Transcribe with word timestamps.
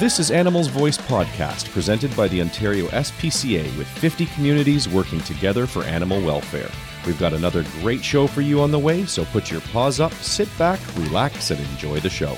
This 0.00 0.18
is 0.18 0.32
Animals 0.32 0.66
Voice 0.66 0.98
Podcast, 0.98 1.70
presented 1.70 2.16
by 2.16 2.26
the 2.26 2.40
Ontario 2.40 2.88
SPCA 2.88 3.62
with 3.78 3.86
50 3.86 4.26
communities 4.26 4.88
working 4.88 5.20
together 5.20 5.68
for 5.68 5.84
animal 5.84 6.20
welfare. 6.20 6.68
We've 7.06 7.18
got 7.20 7.32
another 7.32 7.64
great 7.80 8.04
show 8.04 8.26
for 8.26 8.40
you 8.40 8.60
on 8.60 8.72
the 8.72 8.78
way, 8.78 9.04
so 9.04 9.24
put 9.26 9.52
your 9.52 9.60
paws 9.60 10.00
up, 10.00 10.12
sit 10.14 10.48
back, 10.58 10.80
relax, 10.96 11.52
and 11.52 11.60
enjoy 11.60 12.00
the 12.00 12.10
show. 12.10 12.36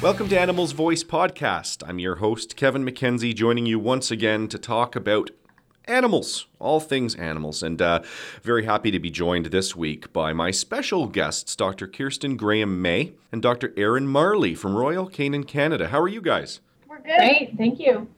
Welcome 0.00 0.28
to 0.28 0.38
Animals 0.38 0.70
Voice 0.70 1.02
Podcast. 1.02 1.82
I'm 1.88 1.98
your 1.98 2.14
host, 2.14 2.54
Kevin 2.54 2.84
McKenzie, 2.84 3.34
joining 3.34 3.66
you 3.66 3.80
once 3.80 4.12
again 4.12 4.46
to 4.46 4.56
talk 4.56 4.94
about 4.94 5.30
animals, 5.86 6.46
all 6.58 6.80
things 6.80 7.14
animals. 7.14 7.62
And 7.62 7.80
uh, 7.80 8.02
very 8.42 8.64
happy 8.64 8.90
to 8.90 8.98
be 8.98 9.10
joined 9.10 9.46
this 9.46 9.74
week 9.74 10.12
by 10.12 10.32
my 10.32 10.50
special 10.50 11.06
guests, 11.06 11.56
Dr. 11.56 11.86
Kirsten 11.86 12.36
Graham 12.36 12.80
May 12.80 13.12
and 13.32 13.42
Dr. 13.42 13.72
Aaron 13.76 14.06
Marley 14.06 14.54
from 14.54 14.76
Royal 14.76 15.08
Canin 15.08 15.46
Canada. 15.46 15.88
How 15.88 16.00
are 16.00 16.08
you 16.08 16.20
guys? 16.20 16.60
We're 16.88 16.98
good. 16.98 17.16
Great, 17.16 17.56
thank 17.56 17.78
you. 17.80 18.08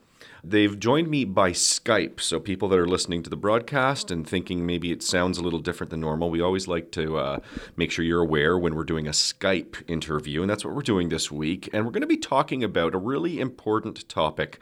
They've 0.45 0.77
joined 0.77 1.09
me 1.09 1.25
by 1.25 1.53
Skype. 1.53 2.21
So, 2.21 2.41
people 2.41 2.69
that 2.71 2.79
are 2.79 2.89
listening 2.89 3.23
to 3.23 3.31
the 3.31 3.37
broadcast 3.37 4.11
and 4.11 4.29
thinking 4.29 4.67
maybe 4.67 4.91
it 4.91 5.01
sounds 5.01 5.39
a 5.39 5.43
little 5.43 5.61
different 5.61 5.91
than 5.91 6.01
normal, 6.01 6.31
we 6.31 6.41
always 6.41 6.67
like 6.67 6.91
to 6.93 7.17
uh, 7.17 7.39
make 7.77 7.93
sure 7.93 8.05
you're 8.05 8.23
aware 8.23 8.59
when 8.59 8.75
we're 8.75 8.83
doing 8.83 9.07
a 9.07 9.13
Skype 9.13 9.89
interview. 9.89 10.41
And 10.41 10.51
that's 10.51 10.65
what 10.65 10.75
we're 10.75 10.83
doing 10.83 11.11
this 11.11 11.31
week. 11.31 11.71
And 11.73 11.85
we're 11.85 11.93
going 11.93 12.01
to 12.01 12.09
be 12.09 12.17
talking 12.17 12.65
about 12.65 12.93
a 12.93 12.99
really 12.99 13.39
important 13.39 14.09
topic 14.09 14.59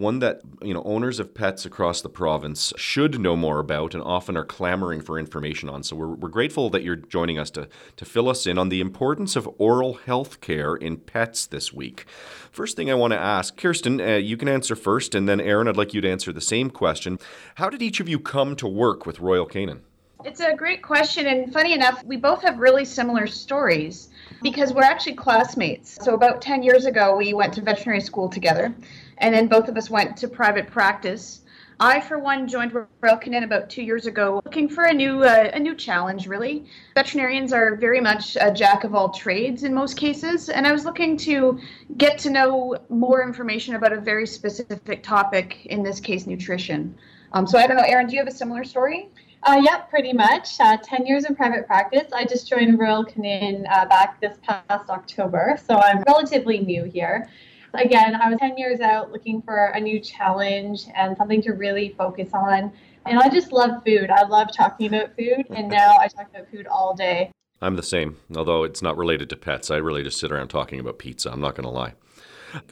one 0.00 0.18
that 0.20 0.40
you 0.62 0.72
know 0.72 0.82
owners 0.84 1.20
of 1.20 1.34
pets 1.34 1.66
across 1.66 2.00
the 2.00 2.08
province 2.08 2.72
should 2.76 3.20
know 3.20 3.36
more 3.36 3.60
about 3.60 3.94
and 3.94 4.02
often 4.02 4.36
are 4.36 4.44
clamoring 4.44 5.00
for 5.00 5.18
information 5.18 5.68
on. 5.68 5.82
So 5.82 5.94
we're, 5.94 6.14
we're 6.14 6.28
grateful 6.28 6.70
that 6.70 6.82
you're 6.82 6.96
joining 6.96 7.38
us 7.38 7.50
to, 7.50 7.68
to 7.96 8.04
fill 8.04 8.28
us 8.28 8.46
in 8.46 8.58
on 8.58 8.70
the 8.70 8.80
importance 8.80 9.36
of 9.36 9.48
oral 9.58 9.94
health 9.94 10.40
care 10.40 10.74
in 10.74 10.96
pets 10.96 11.46
this 11.46 11.72
week. 11.72 12.06
First 12.50 12.76
thing 12.76 12.90
I 12.90 12.94
want 12.94 13.12
to 13.12 13.18
ask, 13.18 13.56
Kirsten, 13.56 14.00
uh, 14.00 14.16
you 14.16 14.36
can 14.36 14.48
answer 14.48 14.74
first, 14.74 15.14
and 15.20 15.28
then 15.28 15.40
Erin, 15.40 15.68
I'd 15.68 15.76
like 15.76 15.92
you 15.92 16.00
to 16.00 16.10
answer 16.10 16.32
the 16.32 16.40
same 16.40 16.70
question. 16.70 17.18
How 17.56 17.68
did 17.68 17.82
each 17.82 18.00
of 18.00 18.08
you 18.08 18.18
come 18.18 18.56
to 18.56 18.66
work 18.66 19.04
with 19.04 19.20
Royal 19.20 19.46
Canin? 19.46 19.80
It's 20.24 20.40
a 20.40 20.54
great 20.54 20.82
question, 20.82 21.26
and 21.26 21.52
funny 21.52 21.74
enough, 21.74 22.02
we 22.04 22.16
both 22.16 22.42
have 22.42 22.58
really 22.58 22.86
similar 22.86 23.26
stories 23.26 24.08
because 24.42 24.72
we're 24.72 24.82
actually 24.82 25.14
classmates. 25.14 25.98
So, 26.02 26.14
about 26.14 26.40
10 26.40 26.62
years 26.62 26.86
ago, 26.86 27.16
we 27.16 27.34
went 27.34 27.52
to 27.54 27.60
veterinary 27.60 28.00
school 28.00 28.28
together 28.28 28.74
and 29.20 29.34
then 29.34 29.46
both 29.46 29.68
of 29.68 29.76
us 29.76 29.90
went 29.90 30.16
to 30.16 30.28
private 30.28 30.66
practice. 30.66 31.42
I, 31.82 31.98
for 31.98 32.18
one, 32.18 32.46
joined 32.46 32.74
Royal 32.74 33.16
Canin 33.16 33.42
about 33.42 33.70
two 33.70 33.82
years 33.82 34.04
ago, 34.04 34.42
looking 34.44 34.68
for 34.68 34.84
a 34.84 34.92
new 34.92 35.24
uh, 35.24 35.50
a 35.54 35.58
new 35.58 35.74
challenge. 35.74 36.26
Really, 36.26 36.66
veterinarians 36.94 37.54
are 37.54 37.74
very 37.74 38.02
much 38.02 38.36
a 38.38 38.52
jack 38.52 38.84
of 38.84 38.94
all 38.94 39.08
trades 39.08 39.64
in 39.64 39.72
most 39.72 39.96
cases, 39.96 40.50
and 40.50 40.66
I 40.66 40.72
was 40.72 40.84
looking 40.84 41.16
to 41.18 41.58
get 41.96 42.18
to 42.18 42.30
know 42.30 42.76
more 42.90 43.22
information 43.22 43.76
about 43.76 43.94
a 43.94 44.00
very 44.00 44.26
specific 44.26 45.02
topic. 45.02 45.64
In 45.66 45.82
this 45.82 46.00
case, 46.00 46.26
nutrition. 46.26 46.94
Um, 47.32 47.46
so 47.46 47.58
I 47.58 47.66
don't 47.66 47.78
know, 47.78 47.84
Erin, 47.84 48.08
do 48.08 48.12
you 48.12 48.18
have 48.18 48.28
a 48.28 48.36
similar 48.36 48.62
story? 48.62 49.08
Uh, 49.44 49.58
yeah, 49.64 49.78
pretty 49.78 50.12
much. 50.12 50.60
Uh, 50.60 50.76
10 50.76 51.06
years 51.06 51.24
in 51.24 51.34
private 51.34 51.66
practice. 51.66 52.12
I 52.12 52.26
just 52.26 52.46
joined 52.46 52.78
Royal 52.78 53.06
Canin 53.06 53.64
uh, 53.70 53.86
back 53.86 54.20
this 54.20 54.36
past 54.42 54.90
October, 54.90 55.58
so 55.66 55.76
I'm 55.76 56.02
relatively 56.06 56.58
new 56.58 56.84
here 56.84 57.26
again, 57.74 58.14
I 58.14 58.28
was 58.28 58.38
10 58.38 58.58
years 58.58 58.80
out 58.80 59.12
looking 59.12 59.42
for 59.42 59.66
a 59.66 59.80
new 59.80 60.00
challenge 60.00 60.86
and 60.94 61.16
something 61.16 61.42
to 61.42 61.52
really 61.52 61.94
focus 61.96 62.30
on. 62.32 62.72
And 63.06 63.18
I 63.18 63.28
just 63.28 63.52
love 63.52 63.82
food. 63.84 64.10
I 64.10 64.24
love 64.24 64.48
talking 64.54 64.88
about 64.88 65.16
food, 65.16 65.46
and 65.50 65.68
now 65.68 65.96
I 65.98 66.08
talk 66.08 66.28
about 66.28 66.50
food 66.50 66.66
all 66.66 66.94
day. 66.94 67.32
I'm 67.62 67.76
the 67.76 67.82
same, 67.82 68.16
although 68.34 68.64
it's 68.64 68.82
not 68.82 68.96
related 68.96 69.30
to 69.30 69.36
pets. 69.36 69.70
I 69.70 69.76
really 69.76 70.02
just 70.02 70.18
sit 70.18 70.32
around 70.32 70.48
talking 70.48 70.80
about 70.80 70.98
pizza. 70.98 71.30
I'm 71.30 71.40
not 71.40 71.54
going 71.54 71.64
to 71.64 71.70
lie. 71.70 71.94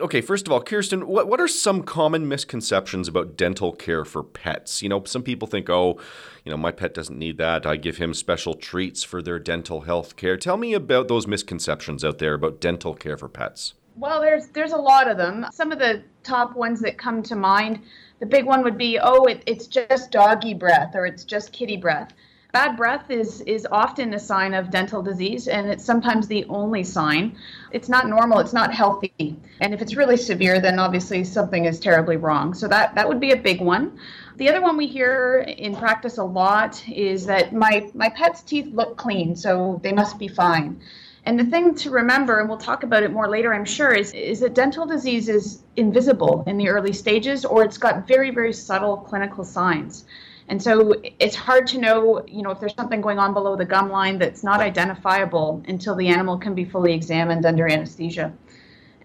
Okay, 0.01 0.21
first 0.21 0.47
of 0.47 0.53
all, 0.53 0.61
Kirsten, 0.61 1.07
what, 1.07 1.29
what 1.29 1.41
are 1.41 1.49
some 1.49 1.83
common 1.83 2.27
misconceptions 2.27 3.07
about 3.07 3.37
dental 3.37 3.73
care 3.73 4.05
for 4.05 4.23
pets? 4.23 4.83
You 4.83 4.89
know, 4.89 5.05
some 5.05 5.23
people 5.23 5.47
think, 5.47 5.71
oh, 5.71 6.01
you 6.45 6.51
know, 6.51 6.57
my 6.57 6.73
pet 6.73 6.95
doesn't 6.95 7.19
need 7.19 7.39
that. 7.39 7.65
I 7.65 7.77
give 7.77 7.99
him 7.99 8.13
special 8.13 8.55
treats 8.55 9.05
for 9.05 9.23
their 9.23 9.39
dental 9.39 9.83
health 9.83 10.17
care. 10.17 10.37
Tell 10.37 10.57
me 10.57 10.75
about 10.75 11.09
those 11.09 11.27
misconceptions 11.27 12.05
out 12.05 12.19
there 12.19 12.35
about 12.35 12.61
dental 12.61 12.95
care 12.95 13.17
for 13.17 13.29
pets. 13.29 13.75
Well, 13.99 14.21
there's 14.21 14.47
there's 14.49 14.73
a 14.73 14.77
lot 14.77 15.11
of 15.11 15.17
them. 15.17 15.47
Some 15.53 15.73
of 15.73 15.81
the 15.81 16.03
top 16.23 16.55
ones 16.55 16.81
that 16.83 16.99
come 16.99 17.21
to 17.25 17.35
mind, 17.35 17.81
the 18.21 18.27
big 18.27 18.45
one 18.45 18.63
would 18.63 18.79
be, 18.79 18.99
oh, 19.03 19.25
it, 19.25 19.43
it's 19.47 19.67
just 19.67 20.13
doggy 20.13 20.55
breath 20.55 20.95
or 20.95 21.05
it's 21.05 21.25
just 21.25 21.53
kitty 21.53 21.77
breath. 21.77 22.13
Bad 22.53 22.77
breath 22.77 23.11
is 23.11 23.41
is 23.41 23.67
often 23.73 24.15
a 24.15 24.19
sign 24.19 24.55
of 24.55 24.71
dental 24.71 25.03
disease, 25.03 25.49
and 25.49 25.69
it's 25.69 25.85
sometimes 25.85 26.29
the 26.29 26.45
only 26.49 26.85
sign. 26.85 27.37
It's 27.73 27.89
not 27.89 28.09
normal. 28.09 28.39
It's 28.39 28.53
not 28.53 28.73
healthy, 28.73 29.37
and 29.61 29.75
if 29.75 29.83
it's 29.83 29.97
really 29.97 30.17
severe, 30.17 30.61
then 30.61 30.79
obviously 30.79 31.25
something 31.25 31.65
is 31.65 31.81
terribly 31.81 32.17
wrong. 32.17 32.55
So 32.55 32.69
that 32.69 32.95
that 32.95 33.09
would 33.09 33.21
be 33.21 33.33
a 33.33 33.37
big 33.37 33.61
one. 33.61 33.99
The 34.37 34.49
other 34.49 34.63
one 34.63 34.77
we 34.77 34.87
hear 34.87 35.41
in 35.41 35.75
practice 35.75 36.19
a 36.19 36.25
lot 36.25 36.83
is 36.89 37.27
that 37.27 37.53
my 37.53 37.91
my 37.95 38.11
pet's 38.11 38.43
teeth 38.43 38.69
look 38.73 38.97
clean, 38.97 39.35
so 39.35 39.81
they 39.83 39.93
must 39.93 40.21
be 40.21 40.29
fine. 40.29 40.81
And 41.29 41.39
the 41.39 41.45
thing 41.45 41.75
to 41.75 41.91
remember, 41.91 42.41
and 42.41 42.49
we'll 42.49 42.57
talk 42.57 42.85
about 42.85 43.03
it 43.03 43.13
more 43.13 43.29
later, 43.29 43.53
I'm 43.53 43.67
sure, 43.67 43.93
is, 43.93 44.15
is 44.15 44.41
that 44.41 44.55
dental 44.55 44.87
disease 44.87 45.29
is 45.29 45.63
invisible 45.77 46.43
in 46.47 46.57
the 46.57 46.71
early 46.71 46.95
stages 46.95 47.45
or 47.45 47.63
it's 47.63 47.77
got 47.77 48.09
very, 48.09 48.31
very 48.31 48.51
subtle 48.55 48.97
clinical 48.97 49.45
signs. 49.45 50.07
And 50.49 50.63
so 50.63 50.95
it's 51.21 51.37
hard 51.37 51.67
to 51.67 51.79
know, 51.79 52.25
you 52.27 52.41
know, 52.41 52.51
if 52.51 52.61
there's 52.61 52.75
something 52.75 53.03
going 53.03 53.19
on 53.19 53.35
below 53.35 53.57
the 53.57 53.67
gum 53.67 53.91
line 53.91 54.17
that's 54.17 54.43
not 54.43 54.61
identifiable 54.61 55.63
until 55.69 55.95
the 55.95 56.09
animal 56.09 56.39
can 56.39 56.55
be 56.55 56.65
fully 56.65 56.95
examined 56.95 57.45
under 57.45 57.69
anesthesia. 57.69 58.33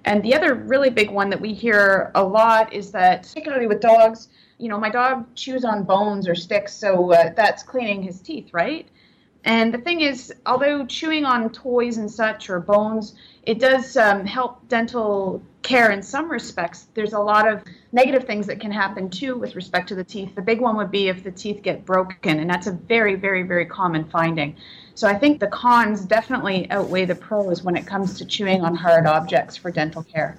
And 0.06 0.24
the 0.24 0.34
other 0.34 0.56
really 0.56 0.92
big 0.92 1.12
one 1.12 1.30
that 1.30 1.42
we 1.42 1.54
hear 1.54 2.10
a 2.16 2.24
lot 2.24 2.72
is 2.72 2.90
that, 2.92 3.24
particularly 3.24 3.68
with 3.68 3.82
dogs, 3.82 4.30
you 4.60 4.70
know, 4.70 4.80
my 4.80 4.90
dog 4.90 5.26
chews 5.36 5.66
on 5.66 5.84
bones 5.84 6.30
or 6.30 6.36
sticks, 6.36 6.74
so 6.74 7.12
uh, 7.12 7.34
that's 7.36 7.64
cleaning 7.64 8.02
his 8.02 8.22
teeth, 8.22 8.54
right? 8.54 8.88
And 9.46 9.74
the 9.74 9.78
thing 9.78 10.02
is, 10.02 10.34
although 10.46 10.86
chewing 10.86 11.26
on 11.26 11.50
toys 11.50 11.98
and 11.98 12.10
such 12.10 12.50
or 12.50 12.60
bones, 12.60 13.16
it 13.44 13.60
does 13.60 13.98
um, 13.98 14.26
help 14.26 14.68
dental 14.70 15.44
care 15.64 15.92
in 15.92 16.02
some 16.02 16.30
respects. 16.30 16.88
There's 16.94 17.14
a 17.14 17.20
lot 17.20 17.48
of 17.48 17.64
negative 17.92 18.26
things 18.26 18.48
that 18.48 18.60
can 18.60 18.72
happen 18.72 19.10
too 19.10 19.38
with 19.38 19.56
respect 19.56 19.90
to 19.90 19.96
the 19.96 20.04
teeth. 20.04 20.36
The 20.36 20.42
big 20.42 20.62
one 20.62 20.78
would 20.78 20.92
be 20.92 21.10
if 21.10 21.24
the 21.24 21.32
teeth 21.32 21.62
get 21.62 21.86
broken, 21.86 22.40
and 22.40 22.50
that's 22.50 22.68
a 22.68 22.72
very, 22.72 23.16
very, 23.16 23.44
very 23.44 23.66
common 23.66 24.06
finding. 24.10 24.56
So 24.96 25.08
I 25.08 25.16
think 25.16 25.40
the 25.40 25.48
cons 25.48 26.06
definitely 26.06 26.70
outweigh 26.70 27.06
the 27.06 27.16
pros 27.16 27.64
when 27.64 27.76
it 27.76 27.86
comes 27.86 28.18
to 28.20 28.26
chewing 28.26 28.62
on 28.62 28.76
hard 28.76 29.06
objects 29.06 29.58
for 29.58 29.72
dental 29.72 30.04
care. 30.04 30.38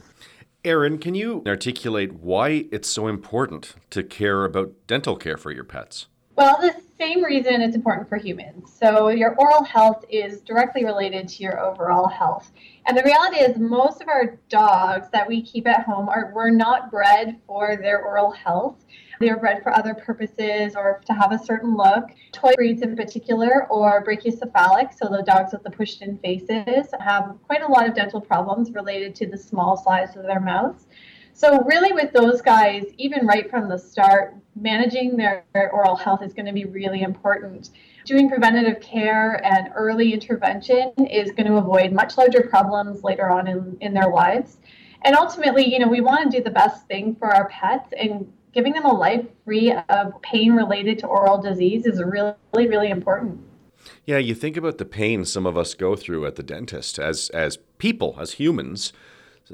Erin, 0.65 0.97
can 0.97 1.15
you 1.15 1.43
articulate 1.47 2.15
why 2.15 2.67
it's 2.73 2.89
so 2.89 3.07
important 3.07 3.75
to 3.91 4.03
care 4.03 4.45
about 4.45 4.73
dental 4.87 5.17
care 5.17 5.37
for 5.37 5.51
your 5.51 5.65
pets? 5.65 6.07
Well, 6.37 6.59
the 6.61 6.75
same 6.99 7.23
reason 7.23 7.61
it's 7.61 7.77
important 7.77 8.09
for 8.09 8.17
humans. 8.17 8.73
So, 8.77 9.09
your 9.09 9.37
oral 9.37 9.63
health 9.63 10.05
is 10.09 10.41
directly 10.41 10.85
related 10.85 11.29
to 11.29 11.43
your 11.45 11.61
overall 11.61 12.09
health. 12.09 12.51
And 12.87 12.97
the 12.97 13.05
reality 13.05 13.39
is, 13.39 13.57
most 13.57 14.03
of 14.03 14.09
our 14.09 14.37
dogs 14.49 15.09
that 15.13 15.29
we 15.29 15.43
keep 15.43 15.69
at 15.69 15.85
home 15.85 16.09
are 16.09 16.33
were 16.35 16.51
not 16.51 16.91
bred 16.91 17.41
for 17.47 17.77
their 17.77 18.05
oral 18.05 18.33
health. 18.33 18.85
They 19.21 19.31
are 19.31 19.39
bred 19.39 19.63
for 19.63 19.73
other 19.77 19.95
purposes 19.95 20.75
or 20.75 21.01
to 21.07 21.13
have 21.13 21.31
a 21.31 21.39
certain 21.39 21.77
look. 21.77 22.05
Toy 22.33 22.53
breeds 22.57 22.83
in 22.83 22.97
particular, 22.97 23.69
or 23.71 24.05
brachycephalic, 24.05 24.93
so 24.93 25.09
the 25.09 25.23
dogs 25.23 25.53
with 25.53 25.63
the 25.63 25.71
pushed 25.71 26.03
in 26.03 26.19
faces, 26.19 26.93
have 26.99 27.37
quite 27.47 27.63
a 27.63 27.69
lot 27.69 27.89
of 27.89 27.95
dental 27.95 28.21
problems 28.21 28.73
related 28.73 29.15
to 29.15 29.27
the 29.29 29.39
small 29.39 29.77
size 29.77 30.17
of 30.17 30.25
their 30.25 30.41
mouths. 30.41 30.87
So, 31.37 31.63
really, 31.65 31.93
with 31.93 32.13
those 32.13 32.41
guys, 32.41 32.85
even 32.97 33.27
right 33.27 33.51
from 33.51 33.69
the 33.69 33.77
start, 33.77 34.37
managing 34.55 35.17
their 35.17 35.45
oral 35.73 35.97
health 35.97 36.23
is 36.23 36.33
going 36.33 36.47
to 36.47 36.53
be 36.53 36.65
really 36.65 37.03
important. 37.03 37.71
Doing 38.07 38.29
preventative 38.29 38.81
care 38.81 39.45
and 39.45 39.71
early 39.75 40.13
intervention 40.13 40.93
is 41.11 41.33
going 41.33 41.47
to 41.47 41.57
avoid 41.57 41.93
much 41.93 42.17
larger 42.17 42.43
problems 42.43 43.03
later 43.03 43.29
on 43.29 43.49
in, 43.49 43.77
in 43.81 43.95
their 43.95 44.11
lives. 44.11 44.59
And 45.03 45.17
ultimately, 45.17 45.69
you 45.69 45.81
know, 45.81 45.89
we 45.89 46.01
want 46.01 46.31
to 46.31 46.39
do 46.39 46.43
the 46.43 46.51
best 46.51 46.87
thing 46.87 47.17
for 47.17 47.35
our 47.35 47.49
pets 47.49 47.93
and 47.99 48.33
giving 48.53 48.73
them 48.73 48.85
a 48.85 48.93
life 48.95 49.27
free 49.45 49.75
of 49.89 50.23
pain 50.23 50.53
related 50.53 51.01
to 51.01 51.09
oral 51.09 51.43
disease 51.43 51.85
is 51.85 52.01
really, 52.01 52.37
really 52.55 52.91
important. 52.91 53.41
Yeah, 54.07 54.19
you 54.19 54.37
think 54.37 54.57
about 54.57 54.79
the 54.79 54.85
pain 54.85 55.25
some 55.25 55.47
of 55.47 55.59
us 55.59 55.75
go 55.75 55.97
through 55.97 56.27
at 56.27 56.37
the 56.37 56.43
dentist 56.45 56.99
as 56.99 57.29
as 57.31 57.59
people, 57.79 58.17
as 58.21 58.33
humans. 58.33 58.93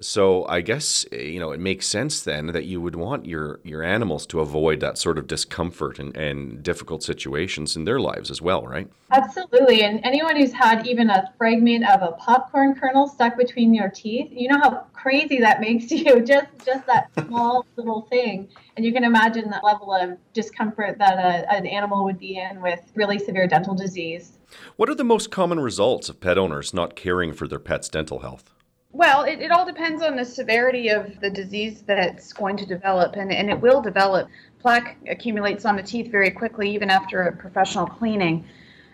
So 0.00 0.46
I 0.46 0.60
guess 0.60 1.04
eh, 1.10 1.22
you 1.22 1.40
know 1.40 1.50
it 1.50 1.60
makes 1.60 1.86
sense 1.86 2.22
then 2.22 2.46
that 2.48 2.64
you 2.64 2.80
would 2.80 2.94
want 2.94 3.26
your 3.26 3.60
your 3.64 3.82
animals 3.82 4.24
to 4.26 4.40
avoid 4.40 4.80
that 4.80 4.98
sort 4.98 5.18
of 5.18 5.26
discomfort 5.26 5.98
and, 5.98 6.16
and 6.16 6.62
difficult 6.62 7.02
situations 7.02 7.76
in 7.76 7.84
their 7.84 7.98
lives 7.98 8.30
as 8.30 8.40
well, 8.40 8.66
right? 8.66 8.88
Absolutely. 9.10 9.82
And 9.82 10.00
anyone 10.04 10.36
who's 10.36 10.52
had 10.52 10.86
even 10.86 11.10
a 11.10 11.32
fragment 11.36 11.88
of 11.88 12.02
a 12.02 12.12
popcorn 12.12 12.74
kernel 12.76 13.08
stuck 13.08 13.36
between 13.36 13.74
your 13.74 13.88
teeth, 13.88 14.28
you 14.30 14.48
know 14.48 14.58
how 14.58 14.86
crazy 14.92 15.38
that 15.40 15.60
makes 15.60 15.90
you. 15.90 16.20
Just 16.20 16.46
just 16.64 16.86
that 16.86 17.10
small 17.26 17.66
little 17.76 18.02
thing, 18.02 18.48
and 18.76 18.84
you 18.84 18.92
can 18.92 19.02
imagine 19.02 19.50
the 19.50 19.60
level 19.64 19.92
of 19.92 20.16
discomfort 20.32 20.98
that 20.98 21.18
a, 21.18 21.52
an 21.52 21.66
animal 21.66 22.04
would 22.04 22.18
be 22.18 22.38
in 22.38 22.62
with 22.62 22.80
really 22.94 23.18
severe 23.18 23.48
dental 23.48 23.74
disease. 23.74 24.38
What 24.76 24.88
are 24.88 24.94
the 24.94 25.04
most 25.04 25.30
common 25.30 25.60
results 25.60 26.08
of 26.08 26.20
pet 26.20 26.38
owners 26.38 26.74
not 26.74 26.96
caring 26.96 27.32
for 27.32 27.46
their 27.46 27.60
pet's 27.60 27.88
dental 27.88 28.20
health? 28.20 28.52
Well, 28.92 29.22
it, 29.22 29.40
it 29.40 29.52
all 29.52 29.64
depends 29.64 30.02
on 30.02 30.16
the 30.16 30.24
severity 30.24 30.88
of 30.88 31.20
the 31.20 31.30
disease 31.30 31.82
that's 31.86 32.32
going 32.32 32.56
to 32.56 32.66
develop, 32.66 33.14
and, 33.14 33.32
and 33.32 33.48
it 33.48 33.60
will 33.60 33.80
develop. 33.80 34.28
Plaque 34.60 34.96
accumulates 35.08 35.64
on 35.64 35.76
the 35.76 35.82
teeth 35.82 36.10
very 36.10 36.30
quickly, 36.30 36.74
even 36.74 36.90
after 36.90 37.22
a 37.22 37.36
professional 37.36 37.86
cleaning. 37.86 38.44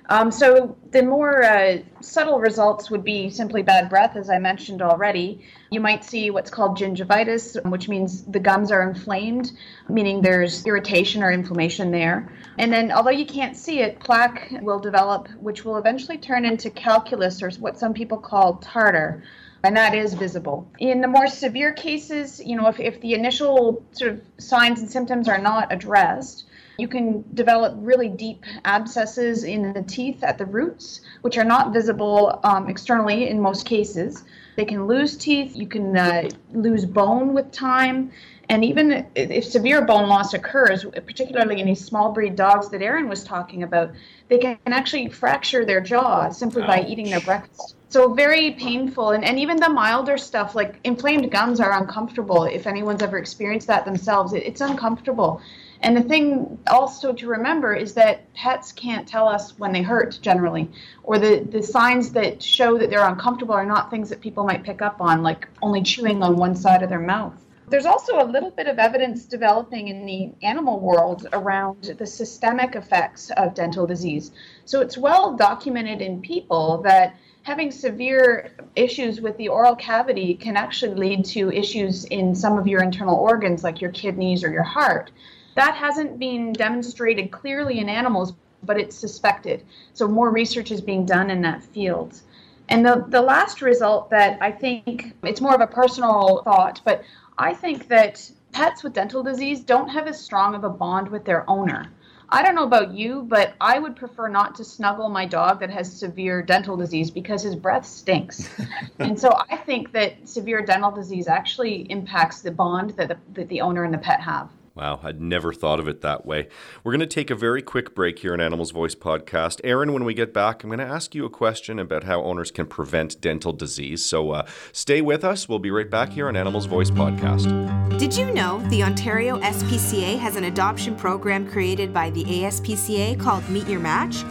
Um, 0.08 0.31
so 0.31 0.76
the 0.93 1.02
more 1.02 1.43
uh, 1.43 1.78
subtle 2.00 2.38
results 2.38 2.90
would 2.90 3.02
be 3.02 3.31
simply 3.31 3.62
bad 3.62 3.88
breath, 3.88 4.16
as 4.16 4.31
I 4.31 4.38
mentioned 4.38 4.81
already. 4.81 5.44
You 5.70 5.81
might 5.81 6.04
see 6.04 6.31
what's 6.31 6.50
called 6.50 6.78
gingivitis, 6.78 7.69
which 7.69 7.88
means 7.88 8.22
the 8.25 8.38
gums 8.38 8.70
are 8.70 8.88
inflamed, 8.88 9.50
meaning 9.88 10.20
there's 10.20 10.64
irritation 10.64 11.22
or 11.25 11.32
inflammation 11.32 11.90
there. 11.90 12.32
And 12.58 12.72
then, 12.72 12.92
although 12.92 13.10
you 13.10 13.26
can't 13.26 13.56
see 13.56 13.81
it, 13.81 13.99
plaque 13.99 14.52
will 14.60 14.78
develop, 14.78 15.28
which 15.40 15.64
will 15.64 15.78
eventually 15.78 16.19
turn 16.19 16.44
into 16.44 16.70
calculus, 16.70 17.42
or 17.42 17.50
what 17.52 17.78
some 17.78 17.94
people 17.94 18.19
call 18.19 18.58
tartar 18.58 19.25
and 19.66 19.76
that 19.76 19.96
is 19.96 20.14
visible. 20.14 20.70
In 20.78 21.00
the 21.00 21.08
more 21.08 21.26
severe 21.26 21.72
cases, 21.72 22.40
you 22.44 22.54
know, 22.56 22.68
if, 22.68 22.78
if 22.78 23.00
the 23.00 23.14
initial 23.14 23.84
sort 23.90 24.12
of 24.12 24.20
signs 24.38 24.78
and 24.78 24.88
symptoms 24.88 25.28
are 25.28 25.38
not 25.38 25.72
addressed, 25.72 26.44
you 26.78 26.86
can 26.86 27.24
develop 27.34 27.74
really 27.78 28.08
deep 28.08 28.44
abscesses 28.64 29.42
in 29.42 29.72
the 29.72 29.82
teeth 29.82 30.22
at 30.22 30.38
the 30.38 30.46
roots, 30.46 31.00
which 31.22 31.36
are 31.36 31.44
not 31.44 31.72
visible 31.72 32.38
um, 32.44 32.68
externally 32.68 33.28
in 33.28 33.40
most 33.40 33.66
cases. 33.66 34.22
They 34.56 34.64
can 34.64 34.86
lose 34.86 35.16
teeth, 35.16 35.56
you 35.56 35.66
can 35.66 35.96
uh, 35.96 36.28
lose 36.52 36.84
bone 36.84 37.34
with 37.34 37.50
time, 37.50 38.12
and 38.48 38.64
even 38.64 39.06
if 39.16 39.44
severe 39.44 39.84
bone 39.84 40.08
loss 40.08 40.32
occurs, 40.32 40.84
particularly 40.84 41.60
in 41.60 41.66
these 41.66 41.84
small 41.84 42.12
breed 42.12 42.36
dogs 42.36 42.68
that 42.68 42.82
Aaron 42.82 43.08
was 43.08 43.24
talking 43.24 43.64
about, 43.64 43.90
they 44.28 44.38
can 44.38 44.58
actually 44.66 45.08
fracture 45.08 45.64
their 45.64 45.80
jaw 45.80 46.30
simply 46.30 46.62
by 46.62 46.84
eating 46.86 47.10
their 47.10 47.20
breakfast. 47.20 47.75
So 47.88 48.12
very 48.14 48.50
painful, 48.52 49.10
and, 49.10 49.24
and 49.24 49.38
even 49.38 49.58
the 49.58 49.68
milder 49.68 50.18
stuff 50.18 50.56
like 50.56 50.80
inflamed 50.82 51.30
gums 51.30 51.60
are 51.60 51.80
uncomfortable. 51.80 52.42
If 52.44 52.66
anyone's 52.66 53.00
ever 53.00 53.16
experienced 53.16 53.68
that 53.68 53.84
themselves, 53.84 54.32
it, 54.32 54.42
it's 54.42 54.60
uncomfortable. 54.60 55.40
And 55.82 55.96
the 55.96 56.02
thing 56.02 56.58
also 56.66 57.12
to 57.12 57.28
remember 57.28 57.74
is 57.74 57.94
that 57.94 58.32
pets 58.34 58.72
can't 58.72 59.06
tell 59.06 59.28
us 59.28 59.56
when 59.58 59.72
they 59.72 59.82
hurt 59.82 60.18
generally, 60.20 60.68
or 61.04 61.18
the, 61.18 61.46
the 61.48 61.62
signs 61.62 62.10
that 62.12 62.42
show 62.42 62.76
that 62.76 62.90
they're 62.90 63.06
uncomfortable 63.06 63.54
are 63.54 63.66
not 63.66 63.90
things 63.90 64.08
that 64.08 64.20
people 64.20 64.42
might 64.42 64.64
pick 64.64 64.82
up 64.82 65.00
on, 65.00 65.22
like 65.22 65.46
only 65.62 65.82
chewing 65.82 66.22
on 66.22 66.36
one 66.36 66.56
side 66.56 66.82
of 66.82 66.88
their 66.88 66.98
mouth. 66.98 67.34
There's 67.68 67.86
also 67.86 68.22
a 68.22 68.24
little 68.24 68.50
bit 68.50 68.68
of 68.68 68.78
evidence 68.78 69.24
developing 69.24 69.88
in 69.88 70.06
the 70.06 70.32
animal 70.42 70.78
world 70.80 71.26
around 71.32 71.94
the 71.98 72.06
systemic 72.06 72.76
effects 72.76 73.30
of 73.36 73.54
dental 73.54 73.86
disease. 73.86 74.30
So 74.64 74.80
it's 74.80 74.96
well 74.96 75.36
documented 75.36 76.00
in 76.00 76.20
people 76.20 76.80
that 76.82 77.16
having 77.46 77.70
severe 77.70 78.50
issues 78.75 79.20
with 79.20 79.37
the 79.37 79.46
oral 79.46 79.76
cavity 79.76 80.34
can 80.34 80.56
actually 80.56 80.96
lead 80.96 81.25
to 81.25 81.48
issues 81.52 82.04
in 82.06 82.34
some 82.34 82.58
of 82.58 82.66
your 82.66 82.82
internal 82.82 83.14
organs, 83.14 83.62
like 83.62 83.81
your 83.81 83.93
kidneys 83.93 84.43
or 84.43 84.50
your 84.50 84.64
heart. 84.64 85.12
That 85.54 85.76
hasn't 85.76 86.19
been 86.19 86.52
demonstrated 86.52 87.31
clearly 87.31 87.78
in 87.78 87.88
animals, 87.88 88.34
but 88.64 88.81
it's 88.81 88.98
suspected. 88.98 89.64
So 89.94 90.08
more 90.08 90.31
research 90.31 90.72
is 90.72 90.81
being 90.81 91.06
done 91.06 91.31
in 91.31 91.40
that 91.43 91.62
field. 91.62 92.20
And 92.69 92.84
the, 92.84 93.04
the 93.06 93.22
last 93.22 93.62
result 93.62 94.10
that 94.10 94.42
I 94.42 94.50
think 94.50 95.14
it's 95.22 95.40
more 95.40 95.54
of 95.54 95.60
a 95.60 95.69
personal 95.69 96.42
thought, 96.42 96.81
but 96.84 97.04
I 97.38 97.54
think 97.54 97.87
that 97.87 98.28
pets 98.50 98.82
with 98.82 98.92
dental 98.92 99.22
disease 99.22 99.60
don't 99.60 99.88
have 99.90 100.08
as 100.08 100.20
strong 100.20 100.56
of 100.56 100.64
a 100.64 100.69
bond 100.69 101.06
with 101.10 101.25
their 101.25 101.49
owner. 101.49 101.92
I 102.28 102.43
don't 102.43 102.55
know 102.55 102.64
about 102.64 102.93
you, 102.93 103.23
but 103.23 103.55
I 103.61 103.78
would 103.78 103.94
prefer 103.94 104.28
not 104.28 104.55
to 104.56 104.64
snuggle 104.64 105.08
my 105.08 105.26
dog 105.26 105.61
that 105.61 105.70
has 105.70 105.93
severe 105.93 106.43
dental 106.43 106.76
disease 106.76 107.11
because 107.11 107.43
his 107.43 107.55
breath 107.55 107.87
stinks. 107.87 108.49
and 108.99 109.19
so 109.19 109.32
I 109.49 109.56
think 109.56 109.93
that 109.93 110.28
severe 110.28 110.62
dental 110.62 110.90
disease 110.90 111.28
actually 111.28 111.90
impacts 111.90 112.40
the 112.43 112.50
bond 112.50 112.90
that 112.90 113.08
the, 113.08 113.19
that 113.34 113.49
the 113.49 113.61
owner 113.61 113.84
and 113.84 113.94
the 113.94 113.99
pet 113.99 114.20
have. 114.20 114.50
Wow, 114.76 115.00
I'd 115.02 115.23
never 115.23 115.55
thought 115.55 115.81
of 115.81 115.88
it 115.88 116.02
that 116.02 116.26
way. 116.26 116.49
We're 116.84 116.93
going 116.93 117.00
to 117.00 117.06
take 117.06 117.31
a 117.31 117.34
very 117.34 117.62
quick 117.62 117.94
break 117.94 118.19
here 118.19 118.34
in 118.34 118.43
Animals 118.43 118.73
Voice 118.73 118.94
podcast. 118.94 119.58
Aaron, 119.64 119.94
when 119.94 120.05
we 120.05 120.12
get 120.12 120.34
back, 120.34 120.62
I'm 120.62 120.69
going 120.69 120.81
to 120.81 120.84
ask 120.84 121.14
you 121.14 121.25
a 121.25 121.31
question 121.31 121.78
about 121.78 122.05
how 122.05 122.23
owners 122.23 122.50
can 122.50 122.67
prevent 122.67 123.19
dental 123.23 123.55
disease. 123.55 124.05
So 124.05 124.32
uh, 124.32 124.46
stay 124.73 125.00
with 125.00 125.25
us. 125.25 125.49
We'll 125.49 125.61
be 125.61 125.70
right 125.70 125.90
back 125.90 126.11
here 126.11 126.28
on 126.28 126.37
Animals 126.37 126.67
Voice 126.67 126.90
podcast. 126.90 127.99
Did 127.99 128.14
you 128.14 128.34
know 128.34 128.61
the 128.69 128.82
Ontario 128.82 129.40
SPCA 129.40 130.19
has 130.19 130.37
an 130.37 130.44
adoption 130.44 130.94
program 130.94 131.50
created 131.50 131.94
by 131.94 132.11
the 132.11 132.25
ASPCA 132.25 133.19
called 133.19 133.49
Meet 133.49 133.69
Your 133.69 133.81
Match? 133.81 134.25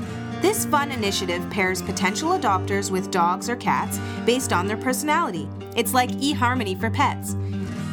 This 0.44 0.64
fun 0.64 0.92
initiative 0.92 1.50
pairs 1.50 1.82
potential 1.82 2.38
adopters 2.38 2.92
with 2.92 3.10
dogs 3.10 3.50
or 3.50 3.56
cats 3.56 3.98
based 4.28 4.54
on 4.54 4.68
their 4.68 4.78
personality. 4.78 5.50
It's 5.76 5.96
like 5.96 6.12
eHarmony 6.12 6.80
for 6.80 6.92
pets. 6.92 7.36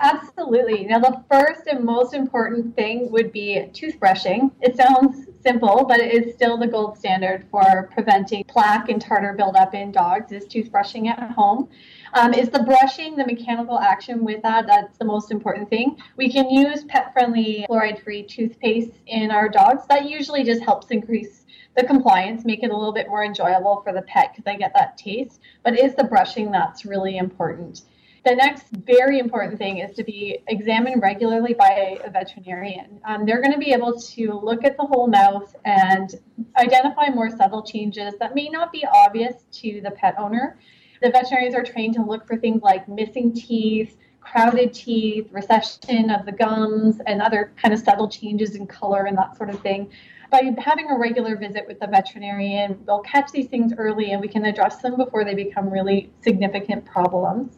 Absolutely. 0.00 0.84
Now, 0.84 1.00
the 1.00 1.24
first 1.30 1.66
and 1.66 1.84
most 1.84 2.14
important 2.14 2.76
thing 2.76 3.10
would 3.10 3.32
be 3.32 3.66
toothbrushing. 3.72 4.52
It 4.60 4.76
sounds 4.76 5.26
simple, 5.42 5.84
but 5.88 6.00
it 6.00 6.12
is 6.12 6.34
still 6.34 6.56
the 6.56 6.66
gold 6.66 6.98
standard 6.98 7.46
for 7.50 7.88
preventing 7.92 8.44
plaque 8.44 8.88
and 8.88 9.00
tartar 9.00 9.34
buildup 9.34 9.74
in 9.74 9.92
dogs 9.92 10.32
is 10.32 10.44
toothbrushing 10.46 11.08
at 11.08 11.30
home. 11.32 11.68
Um, 12.14 12.32
is 12.32 12.48
the 12.48 12.62
brushing, 12.62 13.16
the 13.16 13.26
mechanical 13.26 13.78
action 13.78 14.24
with 14.24 14.42
that, 14.42 14.66
that's 14.66 14.96
the 14.98 15.04
most 15.04 15.30
important 15.30 15.68
thing. 15.68 15.96
We 16.16 16.32
can 16.32 16.50
use 16.50 16.84
pet-friendly 16.84 17.66
fluoride-free 17.68 18.24
toothpaste 18.24 18.92
in 19.06 19.30
our 19.30 19.48
dogs. 19.48 19.86
That 19.88 20.08
usually 20.08 20.42
just 20.42 20.62
helps 20.62 20.88
increase 20.88 21.44
the 21.76 21.84
compliance, 21.84 22.44
make 22.44 22.62
it 22.62 22.70
a 22.70 22.76
little 22.76 22.94
bit 22.94 23.08
more 23.08 23.24
enjoyable 23.24 23.82
for 23.82 23.92
the 23.92 24.02
pet 24.02 24.32
because 24.32 24.44
they 24.44 24.56
get 24.56 24.72
that 24.74 24.96
taste. 24.96 25.40
But 25.62 25.78
is 25.78 25.94
the 25.94 26.04
brushing 26.04 26.50
that's 26.50 26.84
really 26.84 27.18
important. 27.18 27.82
The 28.28 28.34
next 28.34 28.66
very 28.84 29.20
important 29.20 29.56
thing 29.56 29.78
is 29.78 29.96
to 29.96 30.04
be 30.04 30.40
examined 30.48 31.00
regularly 31.00 31.54
by 31.54 31.98
a 32.04 32.10
veterinarian. 32.10 33.00
Um, 33.06 33.24
they're 33.24 33.40
going 33.40 33.54
to 33.54 33.58
be 33.58 33.72
able 33.72 33.98
to 33.98 34.32
look 34.34 34.66
at 34.66 34.76
the 34.76 34.82
whole 34.82 35.06
mouth 35.06 35.56
and 35.64 36.14
identify 36.58 37.08
more 37.08 37.30
subtle 37.30 37.62
changes 37.62 38.12
that 38.20 38.34
may 38.34 38.50
not 38.50 38.70
be 38.70 38.84
obvious 38.84 39.44
to 39.52 39.80
the 39.80 39.92
pet 39.92 40.14
owner. 40.18 40.58
The 41.00 41.08
veterinarians 41.08 41.54
are 41.54 41.62
trained 41.62 41.94
to 41.94 42.04
look 42.04 42.26
for 42.26 42.36
things 42.36 42.60
like 42.60 42.86
missing 42.86 43.32
teeth, 43.32 43.96
crowded 44.20 44.74
teeth, 44.74 45.28
recession 45.32 46.10
of 46.10 46.26
the 46.26 46.32
gums, 46.32 47.00
and 47.06 47.22
other 47.22 47.54
kind 47.56 47.72
of 47.72 47.80
subtle 47.80 48.10
changes 48.10 48.56
in 48.56 48.66
color 48.66 49.06
and 49.06 49.16
that 49.16 49.38
sort 49.38 49.48
of 49.48 49.58
thing 49.62 49.90
by 50.30 50.54
having 50.58 50.90
a 50.90 50.98
regular 50.98 51.36
visit 51.36 51.64
with 51.66 51.80
the 51.80 51.86
veterinarian, 51.86 52.78
they'll 52.86 53.00
catch 53.00 53.30
these 53.32 53.46
things 53.46 53.72
early 53.78 54.12
and 54.12 54.20
we 54.20 54.28
can 54.28 54.44
address 54.44 54.82
them 54.82 54.96
before 54.96 55.24
they 55.24 55.34
become 55.34 55.70
really 55.70 56.12
significant 56.20 56.84
problems. 56.84 57.56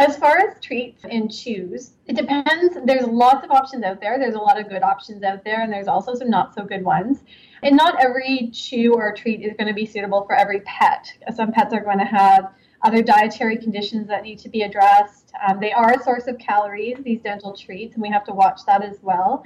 As 0.00 0.16
far 0.16 0.38
as 0.38 0.58
treats 0.62 1.04
and 1.04 1.30
chews, 1.30 1.90
it 2.06 2.16
depends. 2.16 2.78
There's 2.86 3.04
lots 3.06 3.44
of 3.44 3.50
options 3.50 3.84
out 3.84 4.00
there. 4.00 4.18
There's 4.18 4.34
a 4.34 4.38
lot 4.38 4.58
of 4.58 4.66
good 4.66 4.82
options 4.82 5.22
out 5.22 5.44
there, 5.44 5.60
and 5.60 5.70
there's 5.70 5.88
also 5.88 6.14
some 6.14 6.30
not 6.30 6.54
so 6.54 6.64
good 6.64 6.82
ones. 6.82 7.22
And 7.62 7.76
not 7.76 8.02
every 8.02 8.48
chew 8.50 8.94
or 8.94 9.12
treat 9.12 9.42
is 9.42 9.52
going 9.58 9.66
to 9.66 9.74
be 9.74 9.84
suitable 9.84 10.24
for 10.24 10.34
every 10.34 10.60
pet. 10.60 11.12
Some 11.36 11.52
pets 11.52 11.74
are 11.74 11.84
going 11.84 11.98
to 11.98 12.06
have 12.06 12.50
other 12.80 13.02
dietary 13.02 13.58
conditions 13.58 14.08
that 14.08 14.22
need 14.22 14.38
to 14.38 14.48
be 14.48 14.62
addressed. 14.62 15.34
Um, 15.46 15.60
they 15.60 15.70
are 15.70 15.92
a 15.92 16.02
source 16.02 16.28
of 16.28 16.38
calories, 16.38 16.96
these 17.04 17.20
dental 17.20 17.54
treats, 17.54 17.92
and 17.92 18.00
we 18.00 18.08
have 18.08 18.24
to 18.24 18.32
watch 18.32 18.60
that 18.66 18.82
as 18.82 19.02
well. 19.02 19.44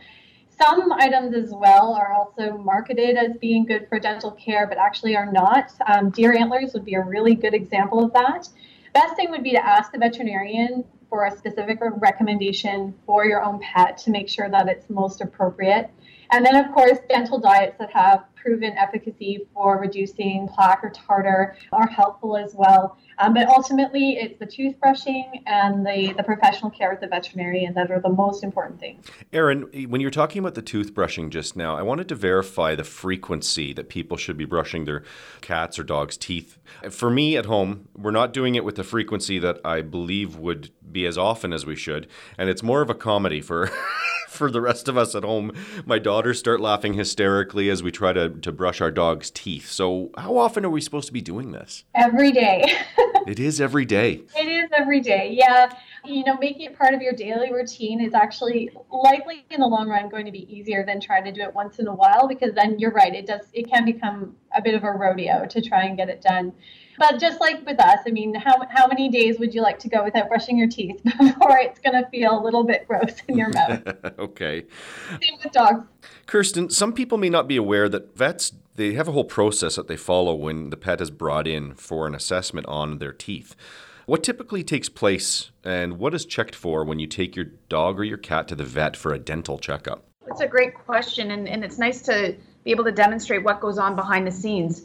Some 0.57 0.93
items 0.93 1.35
as 1.35 1.51
well 1.51 1.95
are 1.95 2.13
also 2.13 2.57
marketed 2.59 3.17
as 3.17 3.37
being 3.39 3.65
good 3.67 3.89
for 3.89 3.99
dental 3.99 4.31
care, 4.31 4.69
but 4.69 4.79
actually 4.79 5.17
are 5.17 5.33
not. 5.33 5.73
Um, 5.89 6.11
deer 6.11 6.33
antlers 6.33 6.75
would 6.75 6.85
be 6.85 6.95
a 6.95 7.03
really 7.03 7.35
good 7.35 7.55
example 7.55 8.05
of 8.05 8.13
that. 8.13 8.49
Best 8.95 9.17
thing 9.17 9.33
would 9.33 9.43
be 9.43 9.51
to 9.51 9.67
ask 9.67 9.91
the 9.91 9.99
veterinarian 9.99 10.85
for 11.11 11.27
a 11.27 11.37
specific 11.37 11.79
recommendation 11.97 12.95
for 13.05 13.27
your 13.27 13.43
own 13.43 13.59
pet 13.59 13.99
to 13.99 14.11
make 14.11 14.29
sure 14.29 14.49
that 14.49 14.69
it's 14.69 14.89
most 14.89 15.21
appropriate. 15.21 15.91
And 16.35 16.45
then, 16.45 16.57
of 16.57 16.73
course, 16.73 16.99
dental 17.09 17.39
diets 17.39 17.77
that 17.79 17.93
have 17.93 18.25
proven 18.35 18.77
efficacy 18.77 19.47
for 19.55 19.79
reducing 19.79 20.49
plaque 20.49 20.81
or 20.83 20.91
tartar 20.91 21.57
are 21.71 21.87
helpful 21.87 22.37
as 22.37 22.57
well. 22.57 22.99
Um, 23.19 23.35
but 23.35 23.47
ultimately, 23.47 24.17
it's 24.17 24.37
the 24.41 24.47
toothbrushing 24.47 25.43
and 25.47 25.87
the, 25.87 26.13
the 26.17 26.25
professional 26.25 26.73
care 26.73 26.91
of 26.91 27.01
the 27.01 27.07
veterinarian 27.07 27.73
that 27.75 27.89
are 27.93 28.01
the 28.01 28.09
most 28.09 28.43
important 28.43 28.81
things. 28.81 29.07
Erin, 29.33 29.71
when 29.89 30.01
you 30.01 30.09
were 30.09 30.11
talking 30.11 30.41
about 30.41 30.57
the 30.57 30.63
toothbrushing 30.63 31.31
just 31.31 31.55
now, 31.55 31.77
I 31.77 31.83
wanted 31.83 32.09
to 32.09 32.17
verify 32.17 32.75
the 32.75 32.83
frequency 32.83 33.73
that 33.73 33.89
people 33.89 34.17
should 34.17 34.37
be 34.37 34.45
brushing 34.45 34.87
their 34.87 35.05
cats 35.41 35.79
or 35.79 35.85
dogs' 35.85 36.17
teeth. 36.17 36.59
For 36.91 37.11
me 37.11 37.37
at 37.37 37.47
home, 37.47 37.89
we're 37.97 38.11
not 38.11 38.33
doing 38.33 38.57
it 38.57 38.65
with 38.65 38.75
the 38.75 38.83
frequency 38.83 39.39
that 39.39 39.61
I 39.65 39.83
believe 39.83 40.35
would 40.35 40.71
be 40.91 41.07
as 41.07 41.17
often 41.17 41.53
as 41.53 41.65
we 41.65 41.77
should. 41.77 42.09
And 42.37 42.51
it's 42.51 42.65
more 42.65 42.83
of 42.83 42.91
a 42.91 42.95
comedy 42.95 43.41
for. 43.41 43.71
for 44.35 44.51
the 44.51 44.61
rest 44.61 44.89
of 44.89 44.97
us 44.97 45.15
at 45.15 45.23
home. 45.23 45.53
My 45.87 45.99
daughters 45.99 46.39
start 46.39 46.61
laughing 46.61 46.95
hysterically 46.95 47.71
as 47.71 47.83
we 47.83 47.91
try 47.91 48.13
to, 48.13 48.29
to 48.31 48.53
brush 48.53 48.81
our 48.81 48.91
dog's 48.91 49.31
teeth. 49.31 49.71
So, 49.71 50.11
how 50.19 50.37
often 50.37 50.65
are 50.65 50.71
we 50.71 50.81
supposed 50.81 51.07
to 51.07 51.13
be 51.13 51.21
doing 51.21 51.53
this? 51.53 51.85
Every 51.95 52.33
day. 52.33 52.73
it 53.27 53.39
is 53.39 53.61
every 53.61 53.85
day. 53.85 54.23
It 54.37 54.47
is 54.47 54.71
every 54.77 55.01
day. 55.01 55.31
Yeah. 55.33 55.73
You 56.05 56.25
know, 56.25 56.37
making 56.37 56.63
it 56.63 56.79
part 56.79 56.95
of 56.95 57.01
your 57.01 57.15
daily 57.15 57.53
routine 57.53 58.01
is 58.01 58.13
actually 58.13 58.71
likely 58.91 59.47
in 59.51 59.61
the 59.61 59.67
long 59.67 59.89
run 59.89 60.09
going 60.09 60.27
to 60.27 60.33
be 60.33 60.53
easier 60.55 60.85
than 60.85 61.01
trying 61.01 61.25
to 61.25 61.33
do 61.33 61.41
it 61.43 61.55
once 61.55 61.79
in 61.79 61.87
a 61.87 61.95
while 61.95 62.29
because 62.29 62.55
then 62.55 62.79
you're 62.79 62.93
right, 62.93 63.15
it 63.15 63.27
does 63.27 63.47
it 63.53 63.69
can 63.71 63.85
become 63.85 64.37
a 64.55 64.61
bit 64.61 64.75
of 64.75 64.85
a 64.85 64.91
rodeo 64.91 65.47
to 65.47 65.63
try 65.63 65.85
and 65.85 65.97
get 65.97 66.09
it 66.09 66.21
done. 66.21 66.53
But 66.99 67.19
just 67.19 67.41
like 67.41 67.65
with 67.67 67.81
us, 67.81 68.01
I 68.07 68.11
mean, 68.11 68.35
how, 68.35 68.57
how 68.71 68.87
many 68.87 69.09
days 69.09 69.39
would 69.39 69.55
you 69.55 69.63
like 69.63 69.79
to 69.81 69.89
go 69.89 70.05
without 70.05 70.29
brushing 70.29 70.57
your 70.57 70.69
teeth 70.69 71.01
before 71.05 71.59
it's 71.59 71.79
going 71.81 72.01
to 72.01 72.09
feel 72.11 72.39
a 72.39 72.43
little 72.43 72.65
bit 72.65 72.87
gross 72.87 73.17
in 73.29 73.37
your 73.37 73.51
mouth? 73.51 73.83
okay. 74.19 74.65
Same 75.11 75.39
with 75.43 75.53
dogs. 75.53 75.87
Kirsten, 76.27 76.71
some 76.71 76.93
people 76.93 77.19
may 77.19 77.29
not 77.29 77.49
be 77.49 77.57
aware 77.57 77.89
that 77.89 78.17
vets 78.17 78.53
they 78.77 78.95
have 78.95 79.09
a 79.09 79.13
whole 79.13 79.25
process 79.25 79.77
that 79.77 79.87
they 79.87 79.97
follow 79.97 80.35
when 80.35 80.71
the 80.71 80.77
pet 80.77 81.01
is 81.01 81.11
brought 81.11 81.47
in 81.47 81.75
for 81.75 82.07
an 82.07 82.15
assessment 82.15 82.67
on 82.67 82.99
their 82.99 83.13
teeth. 83.13 83.55
What 84.07 84.23
typically 84.23 84.63
takes 84.63 84.89
place 84.89 85.51
and 85.63 85.99
what 85.99 86.15
is 86.15 86.27
checked 86.27 86.55
for 86.55 86.85
when 86.85 86.99
you 86.99 87.07
take 87.07 87.37
your 87.37 87.47
dog 87.69 87.99
or 87.99 88.05
your 88.05 88.19
cat 88.19 88.49
to 88.49 88.55
the 88.55 88.65
vet 88.65 88.97
for 88.97 89.15
a 89.15 89.19
dental 89.19 89.59
checkup? 89.59 90.05
That's 90.27 90.41
a 90.41 90.49
great 90.49 90.75
question, 90.75 91.31
and, 91.31 91.49
and 91.49 91.65
it's 91.65 91.79
nice 91.79 92.03
to 92.03 92.35
be 92.65 92.71
able 92.71 92.85
to 92.85 92.93
demonstrate 92.93 93.45
what 93.45 93.61
goes 93.61 93.79
on 93.79 93.95
behind 93.95 94.27
the 94.27 94.33
scenes. 94.33 94.85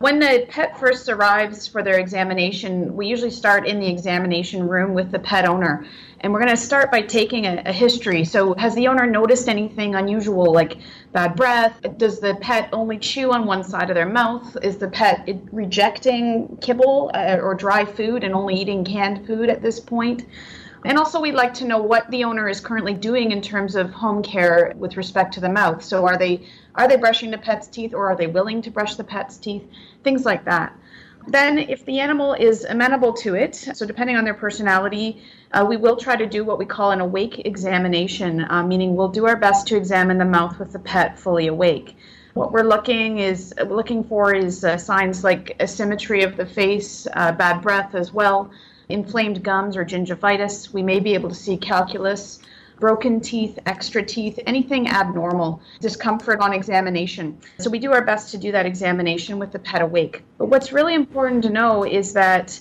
When 0.00 0.20
the 0.20 0.46
pet 0.48 0.78
first 0.78 1.08
arrives 1.08 1.66
for 1.66 1.82
their 1.82 1.98
examination, 1.98 2.94
we 2.94 3.08
usually 3.08 3.32
start 3.32 3.66
in 3.66 3.80
the 3.80 3.88
examination 3.88 4.68
room 4.68 4.94
with 4.94 5.10
the 5.10 5.18
pet 5.18 5.44
owner. 5.44 5.84
And 6.20 6.32
we're 6.32 6.38
going 6.38 6.54
to 6.54 6.56
start 6.56 6.92
by 6.92 7.02
taking 7.02 7.46
a, 7.46 7.62
a, 7.66 7.72
history. 7.72 8.24
So, 8.24 8.54
has 8.54 8.76
the 8.76 8.86
owner 8.86 9.06
noticed 9.06 9.48
anything 9.48 9.96
unusual, 9.96 10.52
like 10.52 10.78
bad 11.12 11.34
breath? 11.34 11.80
Does 11.96 12.20
the 12.20 12.36
pet 12.40 12.68
only 12.72 12.98
chew 12.98 13.32
on 13.32 13.44
one 13.44 13.64
side 13.64 13.90
of 13.90 13.96
their 13.96 14.08
mouth? 14.08 14.56
Is 14.62 14.76
the 14.76 14.88
pet 14.88 15.28
rejecting 15.50 16.58
kibble 16.60 17.10
uh, 17.14 17.38
or 17.42 17.54
dry 17.54 17.84
food 17.84 18.22
and 18.22 18.34
only 18.34 18.54
eating 18.54 18.84
canned 18.84 19.26
food 19.26 19.48
at 19.48 19.62
this 19.62 19.80
point? 19.80 20.26
And 20.84 20.96
also, 20.96 21.20
we'd 21.20 21.34
like 21.34 21.54
to 21.54 21.64
know 21.64 21.78
what 21.78 22.08
the 22.10 22.24
owner 22.24 22.48
is 22.48 22.60
currently 22.60 22.94
doing 22.94 23.32
in 23.32 23.42
terms 23.42 23.74
of 23.74 23.90
home 23.90 24.22
care 24.22 24.72
with 24.76 24.96
respect 24.96 25.34
to 25.34 25.40
the 25.40 25.48
mouth. 25.48 25.82
So, 25.82 26.06
are 26.06 26.16
they 26.16 26.46
are 26.76 26.86
they 26.86 26.96
brushing 26.96 27.30
the 27.30 27.38
pet's 27.38 27.66
teeth, 27.66 27.92
or 27.94 28.06
are 28.06 28.16
they 28.16 28.28
willing 28.28 28.62
to 28.62 28.70
brush 28.70 28.94
the 28.94 29.04
pet's 29.04 29.36
teeth? 29.36 29.64
Things 30.04 30.24
like 30.24 30.44
that. 30.44 30.72
Then, 31.26 31.58
if 31.58 31.84
the 31.84 31.98
animal 31.98 32.32
is 32.34 32.64
amenable 32.64 33.12
to 33.14 33.34
it, 33.34 33.54
so 33.54 33.84
depending 33.84 34.16
on 34.16 34.24
their 34.24 34.34
personality, 34.34 35.22
uh, 35.52 35.66
we 35.68 35.76
will 35.76 35.96
try 35.96 36.16
to 36.16 36.26
do 36.26 36.44
what 36.44 36.58
we 36.58 36.64
call 36.64 36.92
an 36.92 37.00
awake 37.00 37.42
examination, 37.44 38.46
uh, 38.48 38.62
meaning 38.62 38.94
we'll 38.94 39.08
do 39.08 39.26
our 39.26 39.36
best 39.36 39.66
to 39.68 39.76
examine 39.76 40.16
the 40.16 40.24
mouth 40.24 40.58
with 40.58 40.72
the 40.72 40.78
pet 40.78 41.18
fully 41.18 41.48
awake. 41.48 41.96
What 42.34 42.52
we're 42.52 42.62
looking 42.62 43.18
is 43.18 43.52
looking 43.66 44.04
for 44.04 44.32
is 44.32 44.62
uh, 44.64 44.78
signs 44.78 45.24
like 45.24 45.56
asymmetry 45.60 46.22
of 46.22 46.36
the 46.36 46.46
face, 46.46 47.06
uh, 47.14 47.32
bad 47.32 47.62
breath 47.62 47.94
as 47.94 48.12
well, 48.12 48.50
inflamed 48.88 49.42
gums 49.42 49.76
or 49.76 49.84
gingivitis. 49.84 50.72
We 50.72 50.82
may 50.82 51.00
be 51.00 51.14
able 51.14 51.28
to 51.28 51.34
see 51.34 51.56
calculus, 51.56 52.40
broken 52.78 53.20
teeth, 53.20 53.58
extra 53.66 54.02
teeth, 54.02 54.38
anything 54.46 54.88
abnormal, 54.88 55.60
discomfort 55.80 56.40
on 56.40 56.52
examination. 56.52 57.38
So 57.58 57.70
we 57.70 57.78
do 57.78 57.92
our 57.92 58.04
best 58.04 58.30
to 58.32 58.38
do 58.38 58.52
that 58.52 58.66
examination 58.66 59.38
with 59.38 59.52
the 59.52 59.58
pet 59.58 59.82
awake. 59.82 60.22
But 60.38 60.46
what's 60.46 60.72
really 60.72 60.94
important 60.94 61.42
to 61.44 61.50
know 61.50 61.84
is 61.84 62.12
that 62.12 62.60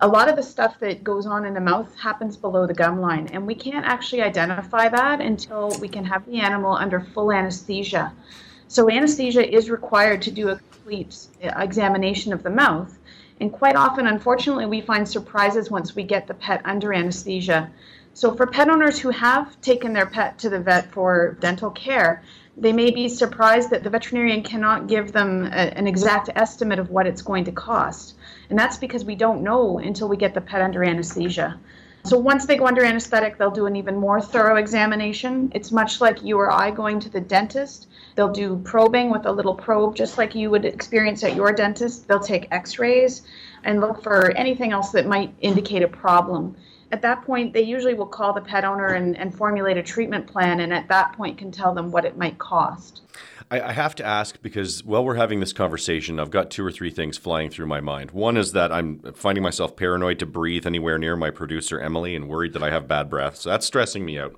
a 0.00 0.08
lot 0.08 0.28
of 0.28 0.36
the 0.36 0.42
stuff 0.42 0.78
that 0.78 1.02
goes 1.02 1.26
on 1.26 1.44
in 1.44 1.54
the 1.54 1.60
mouth 1.60 1.94
happens 1.96 2.36
below 2.36 2.66
the 2.66 2.74
gum 2.74 3.00
line, 3.00 3.28
and 3.32 3.46
we 3.46 3.54
can't 3.54 3.84
actually 3.84 4.22
identify 4.22 4.88
that 4.88 5.20
until 5.20 5.76
we 5.80 5.88
can 5.88 6.04
have 6.04 6.24
the 6.26 6.38
animal 6.38 6.72
under 6.72 7.00
full 7.00 7.32
anesthesia. 7.32 8.12
So, 8.68 8.88
anesthesia 8.88 9.50
is 9.52 9.70
required 9.70 10.22
to 10.22 10.30
do 10.30 10.50
a 10.50 10.56
complete 10.56 11.16
uh, 11.42 11.48
examination 11.58 12.32
of 12.32 12.42
the 12.42 12.50
mouth. 12.50 12.96
And 13.40 13.52
quite 13.52 13.76
often, 13.76 14.06
unfortunately, 14.06 14.66
we 14.66 14.80
find 14.80 15.08
surprises 15.08 15.70
once 15.70 15.94
we 15.94 16.02
get 16.02 16.26
the 16.26 16.34
pet 16.34 16.60
under 16.64 16.92
anesthesia. 16.92 17.70
So, 18.14 18.34
for 18.34 18.46
pet 18.46 18.68
owners 18.68 18.98
who 18.98 19.10
have 19.10 19.60
taken 19.60 19.92
their 19.92 20.06
pet 20.06 20.38
to 20.38 20.50
the 20.50 20.58
vet 20.58 20.90
for 20.90 21.36
dental 21.40 21.70
care, 21.70 22.22
they 22.56 22.72
may 22.72 22.90
be 22.90 23.08
surprised 23.08 23.70
that 23.70 23.84
the 23.84 23.90
veterinarian 23.90 24.42
cannot 24.42 24.88
give 24.88 25.12
them 25.12 25.44
a, 25.44 25.78
an 25.78 25.86
exact 25.86 26.30
estimate 26.34 26.80
of 26.80 26.90
what 26.90 27.06
it's 27.06 27.22
going 27.22 27.44
to 27.44 27.52
cost. 27.52 28.16
And 28.50 28.58
that's 28.58 28.76
because 28.76 29.04
we 29.04 29.14
don't 29.14 29.42
know 29.42 29.78
until 29.78 30.08
we 30.08 30.16
get 30.16 30.34
the 30.34 30.40
pet 30.40 30.60
under 30.60 30.82
anesthesia. 30.82 31.60
So 32.04 32.16
once 32.16 32.46
they 32.46 32.56
go 32.56 32.66
under 32.66 32.84
anesthetic, 32.84 33.36
they'll 33.36 33.50
do 33.50 33.66
an 33.66 33.76
even 33.76 33.96
more 33.96 34.20
thorough 34.20 34.56
examination. 34.56 35.50
It's 35.54 35.72
much 35.72 36.00
like 36.00 36.22
you 36.22 36.38
or 36.38 36.50
I 36.50 36.70
going 36.70 37.00
to 37.00 37.08
the 37.08 37.20
dentist. 37.20 37.88
They'll 38.14 38.32
do 38.32 38.56
probing 38.64 39.10
with 39.10 39.26
a 39.26 39.32
little 39.32 39.54
probe, 39.54 39.94
just 39.94 40.16
like 40.16 40.34
you 40.34 40.50
would 40.50 40.64
experience 40.64 41.22
at 41.22 41.36
your 41.36 41.52
dentist. 41.52 42.08
They'll 42.08 42.20
take 42.20 42.48
x 42.50 42.78
rays 42.78 43.22
and 43.64 43.80
look 43.80 44.02
for 44.02 44.30
anything 44.32 44.72
else 44.72 44.90
that 44.92 45.06
might 45.06 45.34
indicate 45.40 45.82
a 45.82 45.88
problem. 45.88 46.56
At 46.90 47.02
that 47.02 47.22
point, 47.24 47.52
they 47.52 47.62
usually 47.62 47.94
will 47.94 48.06
call 48.06 48.32
the 48.32 48.40
pet 48.40 48.64
owner 48.64 48.88
and, 48.88 49.16
and 49.18 49.34
formulate 49.34 49.76
a 49.76 49.82
treatment 49.82 50.26
plan, 50.26 50.60
and 50.60 50.72
at 50.72 50.88
that 50.88 51.12
point, 51.12 51.36
can 51.36 51.50
tell 51.50 51.74
them 51.74 51.90
what 51.90 52.06
it 52.06 52.16
might 52.16 52.38
cost. 52.38 53.02
I, 53.50 53.60
I 53.60 53.72
have 53.72 53.94
to 53.96 54.04
ask 54.04 54.40
because 54.42 54.84
while 54.84 55.04
we're 55.04 55.14
having 55.14 55.40
this 55.40 55.52
conversation, 55.52 56.20
I've 56.20 56.30
got 56.30 56.50
two 56.50 56.64
or 56.64 56.72
three 56.72 56.90
things 56.90 57.16
flying 57.16 57.50
through 57.50 57.66
my 57.66 57.80
mind. 57.80 58.10
One 58.10 58.36
is 58.36 58.52
that 58.52 58.72
I'm 58.72 59.00
finding 59.14 59.42
myself 59.42 59.76
paranoid 59.76 60.18
to 60.20 60.26
breathe 60.26 60.66
anywhere 60.66 60.98
near 60.98 61.16
my 61.16 61.30
producer, 61.30 61.80
Emily, 61.80 62.14
and 62.14 62.28
worried 62.28 62.52
that 62.52 62.62
I 62.62 62.70
have 62.70 62.88
bad 62.88 63.08
breath. 63.08 63.36
So 63.36 63.50
that's 63.50 63.66
stressing 63.66 64.04
me 64.04 64.18
out. 64.18 64.34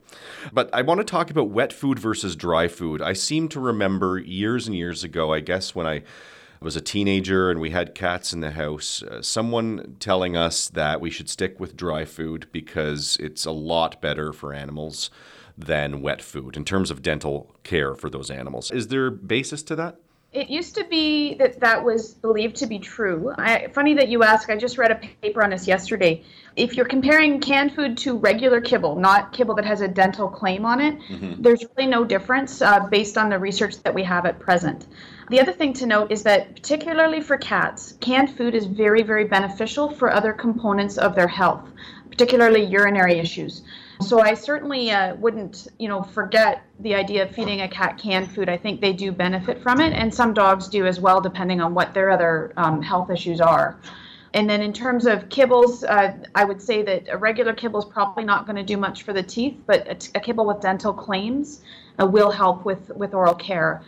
But 0.53 0.71
I 0.73 0.83
want 0.83 0.99
to 0.99 1.05
talk 1.05 1.31
about 1.31 1.51
wet 1.51 1.73
food 1.73 1.99
versus 1.99 2.37
dry 2.37 2.69
food. 2.69 3.03
I 3.03 3.13
seem 3.13 3.49
to 3.49 3.61
remember 3.61 4.19
years 4.19 4.67
and 4.67 4.77
years 4.77 5.05
ago, 5.05 5.33
I 5.33 5.41
guess, 5.41 5.75
when 5.75 5.87
I 5.87 6.03
was 6.61 6.77
a 6.77 6.81
teenager 6.81 7.51
and 7.51 7.59
we 7.59 7.71
had 7.71 7.95
cats 7.95 8.33
in 8.33 8.41
the 8.41 8.51
house, 8.51 9.03
uh, 9.03 9.23
someone 9.23 9.97
telling 9.99 10.37
us 10.37 10.69
that 10.69 11.01
we 11.01 11.11
should 11.11 11.31
stick 11.31 11.59
with 11.59 11.77
dry 11.77 12.05
food 12.05 12.47
because 12.53 13.17
it's 13.19 13.47
a 13.47 13.51
lot 13.51 14.01
better 14.03 14.33
for 14.33 14.53
animals 14.53 15.11
than 15.67 16.03
wet 16.03 16.23
food 16.23 16.57
in 16.57 16.65
terms 16.65 16.91
of 16.91 17.03
dental 17.03 17.55
care 17.63 17.95
for 17.95 18.11
those 18.11 18.31
animals. 18.31 18.71
Is 18.71 18.89
there 18.89 19.11
basis 19.11 19.63
to 19.65 19.77
that? 19.77 19.97
It 20.33 20.49
used 20.49 20.77
to 20.77 20.85
be 20.85 21.35
that 21.35 21.59
that 21.59 21.85
was 21.85 22.15
believed 22.15 22.55
to 22.57 22.67
be 22.67 22.79
true. 22.79 23.35
I, 23.37 23.67
funny 23.75 23.95
that 23.95 24.09
you 24.09 24.23
ask. 24.23 24.49
I 24.49 24.57
just 24.57 24.79
read 24.79 24.93
a 24.93 24.95
paper 24.95 25.43
on 25.43 25.51
this 25.51 25.67
yesterday. 25.67 26.23
If 26.55 26.77
you're 26.77 26.87
comparing 26.87 27.41
canned 27.41 27.75
food 27.75 27.97
to 27.99 28.17
regular 28.17 28.61
kibble, 28.61 28.95
not 28.95 29.33
kibble 29.33 29.57
that 29.57 29.65
has 29.65 29.81
a 29.81 29.89
dental 29.89 30.29
claim 30.29 30.65
on 30.65 30.81
it, 30.81 31.01
mm-hmm. 31.01 31.43
there's 31.43 31.65
really 31.77 31.91
no 31.91 32.05
difference 32.05 32.63
uh, 32.63 32.87
based 32.87 33.19
on 33.19 33.29
the 33.29 33.41
research 33.41 33.83
that 33.83 33.93
we 33.93 34.05
have 34.05 34.25
at 34.25 34.39
present. 34.39 34.87
The 35.31 35.41
other 35.41 35.53
thing 35.53 35.73
to 35.75 35.87
note 35.87 36.13
is 36.13 36.23
that, 36.23 36.55
particularly 36.55 37.21
for 37.21 37.37
cats, 37.37 37.95
canned 38.01 38.31
food 38.37 38.55
is 38.55 38.67
very, 38.67 39.03
very 39.03 39.25
beneficial 39.25 39.91
for 39.91 40.13
other 40.13 40.33
components 40.33 40.97
of 40.97 41.17
their 41.17 41.29
health, 41.29 41.69
particularly 42.09 42.65
urinary 42.65 43.19
issues. 43.19 43.63
So 44.01 44.21
I 44.21 44.35
certainly 44.35 44.91
uh, 44.91 45.15
wouldn't, 45.17 45.69
you 45.79 45.89
know, 45.89 46.03
forget 46.03 46.63
the 46.81 46.95
idea 46.95 47.23
of 47.25 47.35
feeding 47.35 47.61
a 47.61 47.69
cat 47.69 47.99
canned 47.99 48.31
food. 48.33 48.49
I 48.49 48.57
think 48.57 48.81
they 48.81 48.93
do 48.93 49.13
benefit 49.13 49.63
from 49.63 49.81
it, 49.81 49.93
and 49.93 50.13
some 50.13 50.35
dogs 50.35 50.69
do 50.69 50.87
as 50.87 50.99
well, 50.99 51.21
depending 51.21 51.61
on 51.61 51.75
what 51.75 51.95
their 51.95 52.11
other 52.11 52.53
um, 52.57 52.83
health 52.83 53.11
issues 53.11 53.41
are. 53.41 53.79
And 54.33 54.49
then 54.49 54.63
in 54.63 54.73
terms 54.73 55.07
of 55.07 55.29
kibbles, 55.29 55.85
uh, 55.89 56.13
I 56.35 56.45
would 56.45 56.63
say 56.63 56.83
that 56.83 57.09
a 57.09 57.17
regular 57.17 57.53
kibble 57.53 57.81
is 57.81 57.85
probably 57.85 58.25
not 58.25 58.47
going 58.47 58.57
to 58.57 58.63
do 58.63 58.77
much 58.77 59.03
for 59.03 59.13
the 59.13 59.23
teeth, 59.23 59.57
but 59.67 59.91
a, 59.91 59.95
t- 59.95 60.11
a 60.15 60.21
kibble 60.21 60.47
with 60.47 60.61
dental 60.61 60.93
claims 60.93 61.63
uh, 62.01 62.07
will 62.07 62.31
help 62.31 62.65
with, 62.65 62.91
with 62.91 63.13
oral 63.13 63.35
care. 63.35 63.83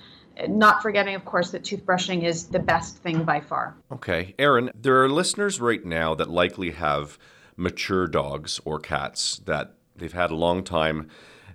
Not 0.48 0.82
forgetting, 0.82 1.14
of 1.14 1.24
course, 1.24 1.50
that 1.50 1.62
toothbrushing 1.62 2.24
is 2.24 2.46
the 2.46 2.58
best 2.58 2.96
thing 2.98 3.22
by 3.22 3.40
far. 3.40 3.76
Okay. 3.92 4.34
Erin, 4.38 4.70
there 4.74 5.02
are 5.02 5.08
listeners 5.08 5.60
right 5.60 5.84
now 5.84 6.14
that 6.14 6.28
likely 6.28 6.72
have 6.72 7.18
mature 7.56 8.06
dogs 8.06 8.60
or 8.64 8.80
cats 8.80 9.40
that 9.44 9.74
they've 9.96 10.12
had 10.12 10.30
a 10.30 10.36
long 10.36 10.62
time 10.64 11.08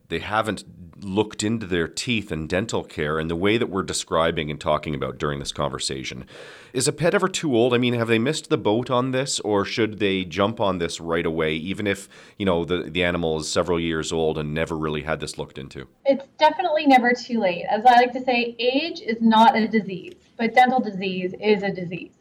they 0.10 0.20
haven't 0.20 0.64
looked 1.04 1.44
into 1.44 1.66
their 1.68 1.88
teeth 1.88 2.32
and 2.32 2.50
dental 2.50 2.84
care 2.84 3.20
in 3.20 3.28
the 3.28 3.36
way 3.36 3.58
that 3.58 3.70
we're 3.70 3.84
describing 3.84 4.50
and 4.50 4.60
talking 4.60 4.96
about 4.96 5.18
during 5.18 5.40
this 5.40 5.52
conversation. 5.52 6.26
Is 6.74 6.88
a 6.88 6.94
pet 6.94 7.14
ever 7.14 7.28
too 7.28 7.56
old? 7.56 7.74
I 7.74 7.78
mean, 7.78 7.94
have 7.94 8.08
they 8.08 8.18
missed 8.18 8.50
the 8.50 8.58
boat 8.58 8.90
on 8.90 9.12
this, 9.12 9.40
or 9.42 9.64
should 9.66 10.00
they 10.00 10.24
jump 10.24 10.60
on 10.60 10.80
this 10.80 11.00
right 11.00 11.26
away, 11.26 11.54
even 11.56 11.88
if 11.88 12.08
you 12.38 12.46
know 12.46 12.66
the 12.66 12.84
the 12.84 13.04
animal 13.04 13.38
is 13.38 13.52
several 13.52 13.80
years 13.80 14.12
old 14.12 14.38
and 14.38 14.54
never 14.54 14.78
really 14.78 15.04
had 15.04 15.20
this 15.20 15.38
looked 15.38 15.58
into? 15.58 15.88
It's 16.06 16.26
definitely 16.40 16.88
never 16.88 17.14
too 17.14 17.40
late. 17.40 17.66
As 17.70 17.86
I 17.86 17.96
like 17.98 18.14
to 18.14 18.24
say, 18.24 18.56
age 18.58 19.02
is 19.02 19.22
not 19.22 19.56
a 19.56 19.68
disease, 19.68 20.16
but 20.38 20.56
dental 20.56 20.80
disease 20.80 21.34
is 21.40 21.64
a 21.64 21.72
disease 21.72 22.17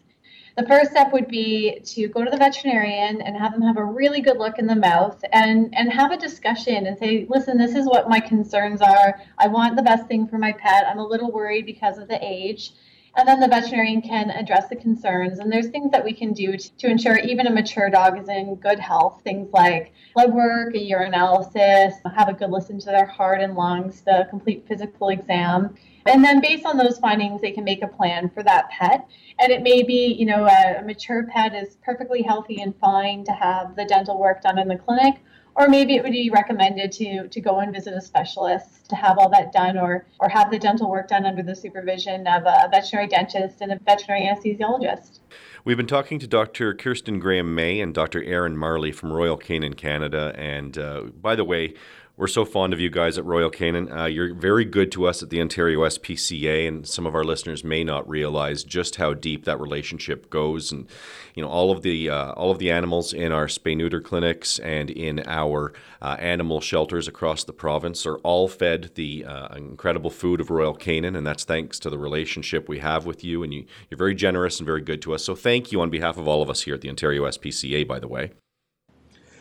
the 0.57 0.67
first 0.67 0.91
step 0.91 1.13
would 1.13 1.29
be 1.29 1.81
to 1.85 2.09
go 2.09 2.25
to 2.25 2.31
the 2.31 2.37
veterinarian 2.37 3.21
and 3.21 3.37
have 3.37 3.53
them 3.53 3.61
have 3.61 3.77
a 3.77 3.85
really 3.85 4.23
good 4.23 4.39
look 4.39 4.59
in 4.59 4.67
the 4.67 4.75
mouth 4.75 5.23
and 5.33 5.75
and 5.75 5.93
have 5.93 6.13
a 6.13 6.17
discussion 6.17 6.87
and 6.87 6.99
say 6.99 7.27
listen 7.29 7.59
this 7.59 7.75
is 7.75 7.87
what 7.87 8.09
my 8.09 8.19
concerns 8.19 8.81
are. 8.81 9.21
I 9.39 9.49
want 9.49 9.77
the 9.77 9.83
best 9.83 10.07
thing 10.07 10.27
for 10.27 10.39
my 10.39 10.53
pet. 10.53 10.87
I'm 10.87 10.99
a 10.99 11.07
little 11.07 11.31
worried 11.31 11.67
because 11.67 11.99
of 11.99 12.09
the 12.09 12.19
age 12.23 12.73
and 13.17 13.27
then 13.27 13.41
the 13.41 13.49
veterinarian 13.49 14.03
can 14.03 14.31
address 14.31 14.69
the 14.69 14.77
concerns. 14.77 15.39
And 15.39 15.51
there's 15.51 15.69
things 15.69 15.91
that 15.91 16.05
we 16.05 16.13
can 16.13 16.35
do 16.35 16.57
to, 16.57 16.77
to 16.77 16.87
ensure 16.87 17.19
even 17.19 17.47
a 17.47 17.51
mature 17.51 17.89
dog 17.89 18.19
is 18.21 18.29
in 18.29 18.57
good 18.57 18.79
health. 18.79 19.23
Things 19.25 19.49
like 19.53 19.93
blood 20.15 20.35
work 20.35 20.75
a 20.75 20.91
urinalysis 20.91 21.95
have 22.15 22.29
a 22.29 22.35
good 22.35 22.51
listen 22.51 22.79
to 22.81 22.87
their 22.87 23.07
heart 23.07 23.41
and 23.41 23.55
lungs 23.55 24.03
the 24.03 24.27
complete 24.29 24.67
physical 24.69 25.09
exam. 25.09 25.75
And 26.05 26.23
then 26.23 26.41
based 26.41 26.67
on 26.67 26.77
those 26.77 26.99
findings, 26.99 27.41
they 27.41 27.53
can 27.53 27.65
make 27.65 27.83
a 27.83 27.89
plan 27.89 28.31
for 28.31 28.43
that 28.43 28.69
pet. 28.71 29.09
And 29.39 29.51
it 29.51 29.63
may 29.63 29.83
be, 29.83 30.15
you 30.19 30.27
know, 30.27 30.45
a, 30.45 30.81
a 30.81 30.83
mature 30.83 31.25
pet 31.25 31.55
is 31.55 31.79
perfectly 31.83 32.23
healthy 32.23 32.61
and 32.61 32.75
fine 32.79 33.25
to 33.25 33.33
have 33.33 33.77
the 33.77 33.87
dental 33.87 34.19
work 34.19 34.43
done 34.43 34.59
in 34.59 34.69
the 34.69 34.77
clinic, 34.77 35.23
or 35.57 35.69
maybe 35.69 35.97
it 35.97 36.03
would 36.03 36.13
be 36.13 36.31
recommended 36.31 36.93
to 36.93 37.29
to 37.29 37.41
go 37.41 37.59
and 37.59 37.73
visit 37.73 37.95
a 37.95 38.01
specialist 38.01 38.89
to 38.89 38.95
have 38.95 39.19
all 39.19 39.29
that 39.31 39.53
done 39.53 39.79
or 39.79 40.07
or 40.21 40.29
have 40.29 40.51
the 40.51 40.59
dental 40.59 40.89
work 40.89 41.09
done 41.09 41.25
under 41.25 41.43
the 41.43 41.57
supervision 41.57 42.27
of 42.27 42.43
a 42.45 42.69
veterinary 42.71 43.09
dentist 43.09 43.61
and 43.61 43.73
a 43.73 43.79
veterinary 43.79 44.27
anesthesiologist. 44.27 45.21
We've 45.65 45.77
been 45.77 45.89
talking 45.89 46.21
to 46.21 46.29
Dr. 46.29 46.75
Kirsten 46.75 47.19
Graham 47.19 47.55
May 47.55 47.81
and 47.81 47.93
Dr. 47.93 48.23
Aaron 48.23 48.57
Marley 48.57 48.93
from 48.93 49.13
Royal 49.13 49.37
Canin 49.37 49.75
Canada. 49.75 50.33
And 50.37 50.79
uh, 50.79 51.07
by 51.21 51.35
the 51.35 51.43
way, 51.43 51.75
we're 52.19 52.27
so 52.27 52.47
fond 52.47 52.73
of 52.73 52.81
you 52.81 52.89
guys 52.89 53.19
at 53.19 53.27
Royal 53.27 53.51
Canin. 53.51 53.95
Uh, 53.95 54.07
you're 54.07 54.33
very 54.33 54.65
good 54.65 54.91
to 54.93 55.07
us 55.07 55.23
at 55.23 55.29
the 55.29 55.39
Ontario 55.39 55.81
SPCA, 55.81 56.67
and 56.67 56.87
some 56.89 57.07
of 57.07 57.15
our 57.15 57.25
listeners 57.25 57.63
may 57.63 57.85
not 57.85 58.09
realize 58.09 58.65
just 58.65 58.97
how 58.97 59.13
deep 59.13 59.45
that 59.45 59.61
relationship 59.61 60.31
goes. 60.31 60.73
And 60.73 60.89
you 61.35 61.43
know, 61.43 61.49
all 61.49 61.71
of 61.71 61.83
the 61.83 62.09
uh, 62.09 62.33
all 62.33 62.51
of 62.51 62.59
the 62.59 62.71
animals 62.71 63.13
in 63.13 63.33
our 63.33 63.47
spay 63.49 63.77
neuter 63.77 64.01
clinics 64.01 64.59
and 64.61 64.91
in 64.91 65.25
our 65.27 65.75
uh, 66.01 66.17
animal 66.19 66.63
shelters 66.63 67.07
across 67.07 67.45
the 67.45 67.53
province 67.53 68.07
are 68.07 68.17
all 68.19 68.49
fed 68.49 68.93
the 68.95 69.27
uh, 69.27 69.55
incredible 69.55 70.11
food 70.11 70.41
of 70.41 70.49
Royal 70.49 70.75
Canin, 70.75 71.17
and 71.17 71.27
that's 71.27 71.45
thanks 71.45 71.79
to 71.81 71.91
the 71.91 71.99
relationship 71.99 72.67
we 72.67 72.79
have 72.79 73.05
with 73.05 73.25
you. 73.25 73.43
And 73.43 73.53
you, 73.53 73.67
you're 73.91 73.99
very 73.99 74.15
generous 74.15 74.59
and 74.59 74.67
very 74.67 74.81
good 74.81 75.03
to 75.03 75.13
us. 75.13 75.23
So 75.23 75.35
thank 75.35 75.71
you 75.71 75.83
on 75.83 75.91
behalf 75.91 76.17
of 76.17 76.27
all 76.27 76.41
of 76.41 76.49
us 76.49 76.63
here 76.63 76.75
at 76.75 76.81
the 76.81 76.89
Ontario 76.89 77.27
SPCA. 77.27 77.87
By 77.87 77.99
the 77.99 78.09
way. 78.09 78.33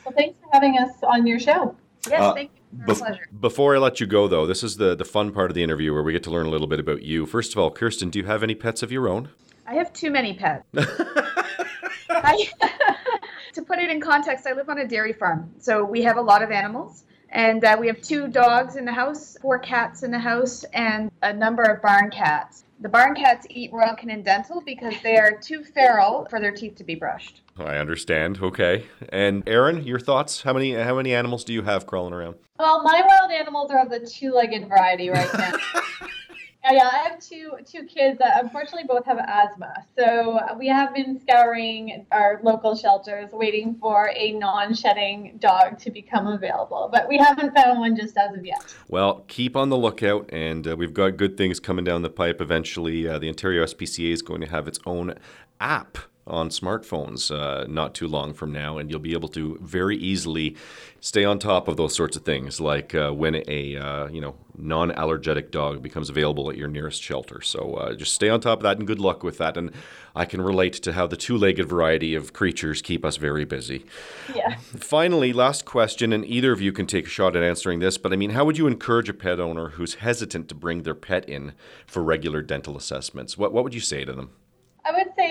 Well, 0.03 0.13
thanks 0.13 0.37
for 0.41 0.49
having 0.51 0.77
us 0.77 0.91
on 1.03 1.25
your 1.25 1.39
show. 1.39 1.77
Yes, 2.09 2.21
uh, 2.21 2.33
thank 2.33 2.51
you. 2.53 2.64
Bef- 2.79 3.17
before 3.39 3.75
I 3.75 3.79
let 3.79 3.99
you 3.99 4.07
go, 4.07 4.27
though, 4.27 4.45
this 4.45 4.63
is 4.63 4.77
the, 4.77 4.95
the 4.95 5.05
fun 5.05 5.31
part 5.31 5.51
of 5.51 5.55
the 5.55 5.63
interview 5.63 5.93
where 5.93 6.03
we 6.03 6.11
get 6.11 6.23
to 6.23 6.31
learn 6.31 6.45
a 6.45 6.49
little 6.49 6.67
bit 6.67 6.79
about 6.79 7.01
you. 7.01 7.25
First 7.25 7.53
of 7.53 7.59
all, 7.59 7.71
Kirsten, 7.71 8.09
do 8.09 8.19
you 8.19 8.25
have 8.25 8.43
any 8.43 8.55
pets 8.55 8.83
of 8.83 8.91
your 8.91 9.07
own? 9.07 9.29
I 9.67 9.75
have 9.75 9.91
too 9.93 10.11
many 10.11 10.33
pets. 10.33 10.65
I, 12.09 12.49
to 13.53 13.61
put 13.61 13.79
it 13.79 13.89
in 13.89 13.99
context, 14.01 14.45
I 14.45 14.53
live 14.53 14.69
on 14.69 14.79
a 14.79 14.87
dairy 14.87 15.13
farm, 15.13 15.51
so 15.59 15.83
we 15.83 16.01
have 16.03 16.17
a 16.17 16.21
lot 16.21 16.41
of 16.41 16.51
animals. 16.51 17.03
And 17.35 17.65
uh, 17.65 17.75
we 17.77 17.87
have 17.87 17.99
two 17.99 18.29
dogs 18.29 18.77
in 18.77 18.85
the 18.85 18.93
house, 18.93 19.37
four 19.41 19.59
cats 19.59 20.03
in 20.03 20.11
the 20.11 20.19
house, 20.19 20.63
and 20.73 21.11
a 21.21 21.33
number 21.33 21.63
of 21.63 21.81
barn 21.81 22.09
cats. 22.09 22.63
The 22.79 22.87
barn 22.87 23.13
cats 23.13 23.45
eat 23.49 23.73
Royal 23.73 23.93
Canin 23.93 24.23
Dental 24.23 24.61
because 24.65 24.93
they 25.03 25.17
are 25.17 25.33
too 25.33 25.61
feral 25.61 26.27
for 26.29 26.39
their 26.39 26.53
teeth 26.53 26.75
to 26.75 26.85
be 26.85 26.95
brushed. 26.95 27.41
I 27.57 27.75
understand. 27.75 28.39
Okay. 28.41 28.85
And 29.09 29.43
Aaron, 29.47 29.83
your 29.83 29.99
thoughts? 29.99 30.43
How 30.43 30.53
many 30.53 30.75
how 30.75 30.95
many 30.95 31.13
animals 31.13 31.43
do 31.43 31.51
you 31.51 31.63
have 31.63 31.85
crawling 31.85 32.13
around? 32.13 32.35
Well, 32.57 32.81
my 32.83 33.01
wild 33.05 33.31
animals 33.31 33.69
are 33.69 33.81
of 33.81 33.89
the 33.89 33.99
two-legged 33.99 34.69
variety 34.69 35.09
right 35.09 35.29
now. 35.33 35.51
yeah, 36.71 36.89
I 36.91 36.97
have 37.09 37.19
two 37.19 37.53
two 37.65 37.83
kids 37.83 38.19
that 38.19 38.43
unfortunately 38.43 38.85
both 38.87 39.05
have 39.05 39.17
asthma. 39.19 39.85
So 39.97 40.39
we 40.57 40.67
have 40.67 40.93
been 40.93 41.19
scouring 41.19 42.05
our 42.11 42.39
local 42.43 42.75
shelters, 42.75 43.31
waiting 43.31 43.75
for 43.75 44.11
a 44.15 44.31
non-shedding 44.33 45.37
dog 45.39 45.79
to 45.79 45.91
become 45.91 46.27
available, 46.27 46.89
but 46.91 47.07
we 47.07 47.17
haven't 47.17 47.53
found 47.53 47.79
one 47.79 47.95
just 47.95 48.17
as 48.17 48.35
of 48.35 48.45
yet. 48.45 48.75
Well, 48.87 49.23
keep 49.27 49.55
on 49.55 49.69
the 49.69 49.77
lookout, 49.77 50.29
and 50.31 50.67
uh, 50.67 50.75
we've 50.75 50.93
got 50.93 51.17
good 51.17 51.37
things 51.37 51.59
coming 51.59 51.85
down 51.85 52.01
the 52.01 52.09
pipe. 52.09 52.41
Eventually, 52.41 53.07
uh, 53.07 53.19
the 53.19 53.29
Ontario 53.29 53.63
SPCA 53.65 54.11
is 54.11 54.21
going 54.21 54.41
to 54.41 54.47
have 54.47 54.67
its 54.67 54.79
own 54.85 55.15
app 55.59 55.97
on 56.27 56.49
smartphones 56.49 57.29
uh, 57.33 57.65
not 57.67 57.93
too 57.93 58.07
long 58.07 58.33
from 58.33 58.51
now, 58.51 58.77
and 58.77 58.89
you'll 58.89 58.99
be 58.99 59.13
able 59.13 59.29
to 59.29 59.57
very 59.61 59.95
easily 59.97 60.55
stay 60.99 61.23
on 61.23 61.37
top 61.37 61.67
of 61.67 61.77
those 61.77 61.93
sorts 61.93 62.17
of 62.17 62.23
things, 62.23 62.59
like 62.59 62.95
uh, 62.95 63.11
when 63.11 63.43
a 63.47 63.75
uh, 63.75 64.07
you 64.07 64.19
know 64.19 64.35
non-allergenic 64.57 65.51
dog 65.51 65.83
becomes 65.83 66.09
available 66.09 66.49
at 66.49 66.57
your 66.57 66.67
nearest 66.67 67.01
shelter. 67.01 67.41
So 67.41 67.75
uh, 67.75 67.93
just 67.93 68.13
stay 68.13 68.29
on 68.29 68.39
top 68.39 68.59
of 68.59 68.63
that, 68.63 68.77
and 68.77 68.87
good 68.87 68.99
luck 68.99 69.21
with 69.21 69.37
that. 69.37 69.55
And 69.55 69.71
I 70.15 70.25
can 70.25 70.41
relate 70.41 70.73
to 70.73 70.93
how 70.93 71.05
the 71.05 71.17
two-legged 71.17 71.69
variety 71.69 72.15
of 72.15 72.33
creatures 72.33 72.81
keep 72.81 73.05
us 73.05 73.17
very 73.17 73.45
busy. 73.45 73.85
Yeah. 74.33 74.55
Finally, 74.77 75.33
last 75.33 75.65
question, 75.65 76.11
and 76.11 76.25
either 76.25 76.51
of 76.51 76.61
you 76.61 76.71
can 76.71 76.87
take 76.87 77.05
a 77.05 77.09
shot 77.09 77.35
at 77.35 77.43
answering 77.43 77.79
this. 77.79 77.99
But 77.99 78.13
I 78.13 78.15
mean, 78.15 78.31
how 78.31 78.45
would 78.45 78.57
you 78.57 78.65
encourage 78.65 79.09
a 79.09 79.13
pet 79.13 79.39
owner 79.39 79.69
who's 79.71 79.95
hesitant 79.95 80.49
to 80.49 80.55
bring 80.55 80.83
their 80.83 80.95
pet 80.95 81.29
in 81.29 81.53
for 81.85 82.01
regular 82.01 82.41
dental 82.41 82.75
assessments? 82.75 83.37
What 83.37 83.53
what 83.53 83.63
would 83.63 83.75
you 83.75 83.79
say 83.79 84.05
to 84.05 84.13
them? 84.13 84.31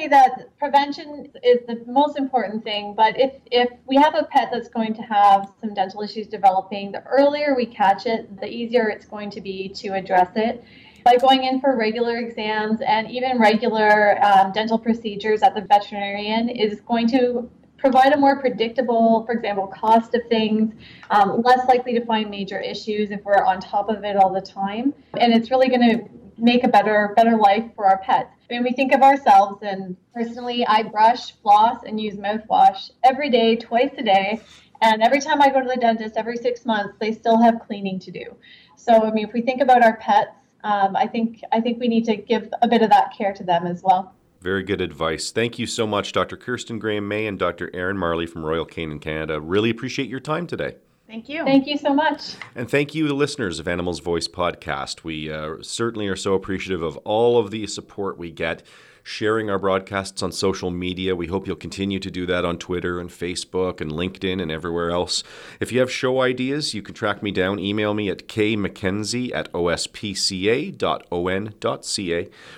Say 0.04 0.08
that 0.08 0.58
prevention 0.58 1.32
is 1.42 1.60
the 1.66 1.82
most 1.86 2.18
important 2.18 2.62
thing. 2.62 2.92
But 2.94 3.18
if, 3.18 3.32
if 3.50 3.70
we 3.86 3.96
have 3.96 4.14
a 4.14 4.24
pet 4.24 4.50
that's 4.52 4.68
going 4.68 4.92
to 4.96 5.00
have 5.00 5.50
some 5.62 5.72
dental 5.72 6.02
issues 6.02 6.26
developing, 6.26 6.92
the 6.92 7.02
earlier 7.04 7.54
we 7.56 7.64
catch 7.64 8.04
it, 8.04 8.38
the 8.38 8.46
easier 8.46 8.90
it's 8.90 9.06
going 9.06 9.30
to 9.30 9.40
be 9.40 9.70
to 9.70 9.94
address 9.94 10.28
it. 10.36 10.62
By 11.06 11.16
going 11.16 11.44
in 11.44 11.58
for 11.58 11.74
regular 11.74 12.18
exams 12.18 12.82
and 12.82 13.10
even 13.10 13.38
regular 13.38 14.22
um, 14.22 14.52
dental 14.52 14.78
procedures 14.78 15.40
at 15.40 15.54
the 15.54 15.62
veterinarian 15.62 16.50
is 16.50 16.82
going 16.82 17.08
to 17.08 17.50
provide 17.78 18.12
a 18.12 18.18
more 18.18 18.38
predictable, 18.38 19.24
for 19.24 19.32
example, 19.32 19.68
cost 19.68 20.14
of 20.14 20.20
things, 20.28 20.74
um, 21.08 21.40
less 21.40 21.66
likely 21.66 21.94
to 21.94 22.04
find 22.04 22.28
major 22.28 22.60
issues 22.60 23.10
if 23.10 23.24
we're 23.24 23.42
on 23.42 23.58
top 23.58 23.88
of 23.88 24.04
it 24.04 24.16
all 24.16 24.34
the 24.34 24.42
time. 24.42 24.92
And 25.18 25.32
it's 25.32 25.50
really 25.50 25.68
going 25.68 25.80
to 25.80 26.04
make 26.36 26.62
a 26.62 26.68
better 26.68 27.14
better 27.16 27.38
life 27.38 27.64
for 27.74 27.86
our 27.86 27.98
pets. 27.98 28.33
I 28.50 28.54
mean, 28.54 28.62
we 28.62 28.72
think 28.72 28.92
of 28.92 29.00
ourselves, 29.00 29.62
and 29.62 29.96
personally, 30.12 30.66
I 30.66 30.82
brush, 30.82 31.32
floss, 31.40 31.82
and 31.84 31.98
use 31.98 32.16
mouthwash 32.16 32.90
every 33.02 33.30
day, 33.30 33.56
twice 33.56 33.92
a 33.96 34.02
day. 34.02 34.40
And 34.82 35.02
every 35.02 35.20
time 35.20 35.40
I 35.40 35.48
go 35.48 35.60
to 35.62 35.68
the 35.68 35.76
dentist, 35.76 36.16
every 36.16 36.36
six 36.36 36.66
months, 36.66 36.94
they 37.00 37.12
still 37.12 37.40
have 37.40 37.60
cleaning 37.66 37.98
to 38.00 38.10
do. 38.10 38.36
So, 38.76 39.04
I 39.04 39.10
mean, 39.12 39.26
if 39.26 39.32
we 39.32 39.40
think 39.40 39.62
about 39.62 39.82
our 39.82 39.96
pets, 39.96 40.36
um, 40.62 40.94
I 40.96 41.06
think 41.06 41.42
I 41.52 41.60
think 41.60 41.78
we 41.78 41.88
need 41.88 42.04
to 42.06 42.16
give 42.16 42.52
a 42.62 42.68
bit 42.68 42.82
of 42.82 42.90
that 42.90 43.16
care 43.16 43.32
to 43.32 43.44
them 43.44 43.66
as 43.66 43.82
well. 43.82 44.14
Very 44.42 44.62
good 44.62 44.82
advice. 44.82 45.30
Thank 45.30 45.58
you 45.58 45.66
so 45.66 45.86
much, 45.86 46.12
Dr. 46.12 46.36
Kirsten 46.36 46.78
Graham 46.78 47.08
May 47.08 47.26
and 47.26 47.38
Dr. 47.38 47.70
Aaron 47.72 47.96
Marley 47.96 48.26
from 48.26 48.44
Royal 48.44 48.66
Canin 48.66 49.00
Canada. 49.00 49.40
Really 49.40 49.70
appreciate 49.70 50.08
your 50.08 50.20
time 50.20 50.46
today. 50.46 50.76
Thank 51.14 51.28
you. 51.28 51.44
Thank 51.44 51.68
you 51.68 51.78
so 51.78 51.94
much. 51.94 52.34
And 52.56 52.68
thank 52.68 52.92
you, 52.92 53.06
the 53.06 53.14
listeners 53.14 53.60
of 53.60 53.68
Animals 53.68 54.00
Voice 54.00 54.26
podcast. 54.26 55.04
We 55.04 55.30
uh, 55.30 55.58
certainly 55.62 56.08
are 56.08 56.16
so 56.16 56.34
appreciative 56.34 56.82
of 56.82 56.96
all 57.04 57.38
of 57.38 57.52
the 57.52 57.68
support 57.68 58.18
we 58.18 58.32
get 58.32 58.64
sharing 59.04 59.48
our 59.50 59.58
broadcasts 59.58 60.22
on 60.22 60.32
social 60.32 60.70
media. 60.70 61.14
We 61.14 61.26
hope 61.26 61.46
you'll 61.46 61.56
continue 61.56 61.98
to 62.00 62.10
do 62.10 62.24
that 62.26 62.44
on 62.44 62.58
Twitter 62.58 62.98
and 62.98 63.08
Facebook 63.10 63.80
and 63.80 63.92
LinkedIn 63.92 64.42
and 64.42 64.50
everywhere 64.50 64.90
else. 64.90 65.22
If 65.60 65.70
you 65.70 65.78
have 65.80 65.92
show 65.92 66.22
ideas, 66.22 66.72
you 66.74 66.82
can 66.82 66.94
track 66.94 67.22
me 67.22 67.30
down. 67.30 67.58
Email 67.58 67.92
me 67.92 68.08
at 68.08 68.26
kmckenzie 68.26 69.34
at 69.34 69.52
ospca.on.ca 69.52 70.78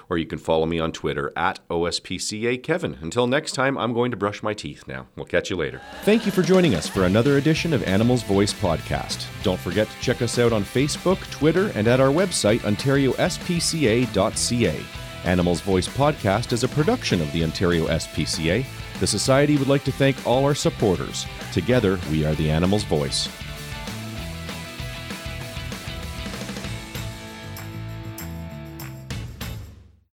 or 0.08 0.18
you 0.18 0.26
can 0.26 0.38
follow 0.38 0.66
me 0.66 0.78
on 0.78 0.92
Twitter 0.92 1.32
at 1.36 1.58
ospca 1.68 2.62
kevin. 2.62 2.96
Until 3.00 3.26
next 3.26 3.52
time, 3.52 3.76
I'm 3.76 3.92
going 3.92 4.12
to 4.12 4.16
brush 4.16 4.40
my 4.42 4.54
teeth 4.54 4.84
now. 4.86 5.08
We'll 5.16 5.26
catch 5.26 5.50
you 5.50 5.56
later. 5.56 5.82
Thank 6.04 6.26
you 6.26 6.32
for 6.32 6.42
joining 6.42 6.76
us 6.76 6.88
for 6.88 7.04
another 7.04 7.38
edition 7.38 7.72
of 7.72 7.82
Animals 7.82 8.22
Voice 8.22 8.52
Podcast. 8.52 9.26
Don't 9.42 9.58
forget 9.58 9.90
to 9.90 10.00
check 10.00 10.22
us 10.22 10.38
out 10.38 10.52
on 10.52 10.62
Facebook, 10.62 11.18
Twitter, 11.32 11.72
and 11.74 11.88
at 11.88 11.98
our 12.00 12.12
website, 12.12 12.60
ontariospca.ca. 12.60 15.05
Animals 15.26 15.60
Voice 15.60 15.88
podcast 15.88 16.52
is 16.52 16.62
a 16.62 16.68
production 16.68 17.20
of 17.20 17.30
the 17.32 17.42
Ontario 17.42 17.88
SPCA. 17.88 18.64
The 19.00 19.06
Society 19.06 19.56
would 19.56 19.66
like 19.66 19.82
to 19.84 19.92
thank 19.92 20.24
all 20.24 20.44
our 20.44 20.54
supporters. 20.54 21.26
Together, 21.52 21.98
we 22.12 22.24
are 22.24 22.34
the 22.36 22.48
Animals 22.48 22.84
Voice. 22.84 23.28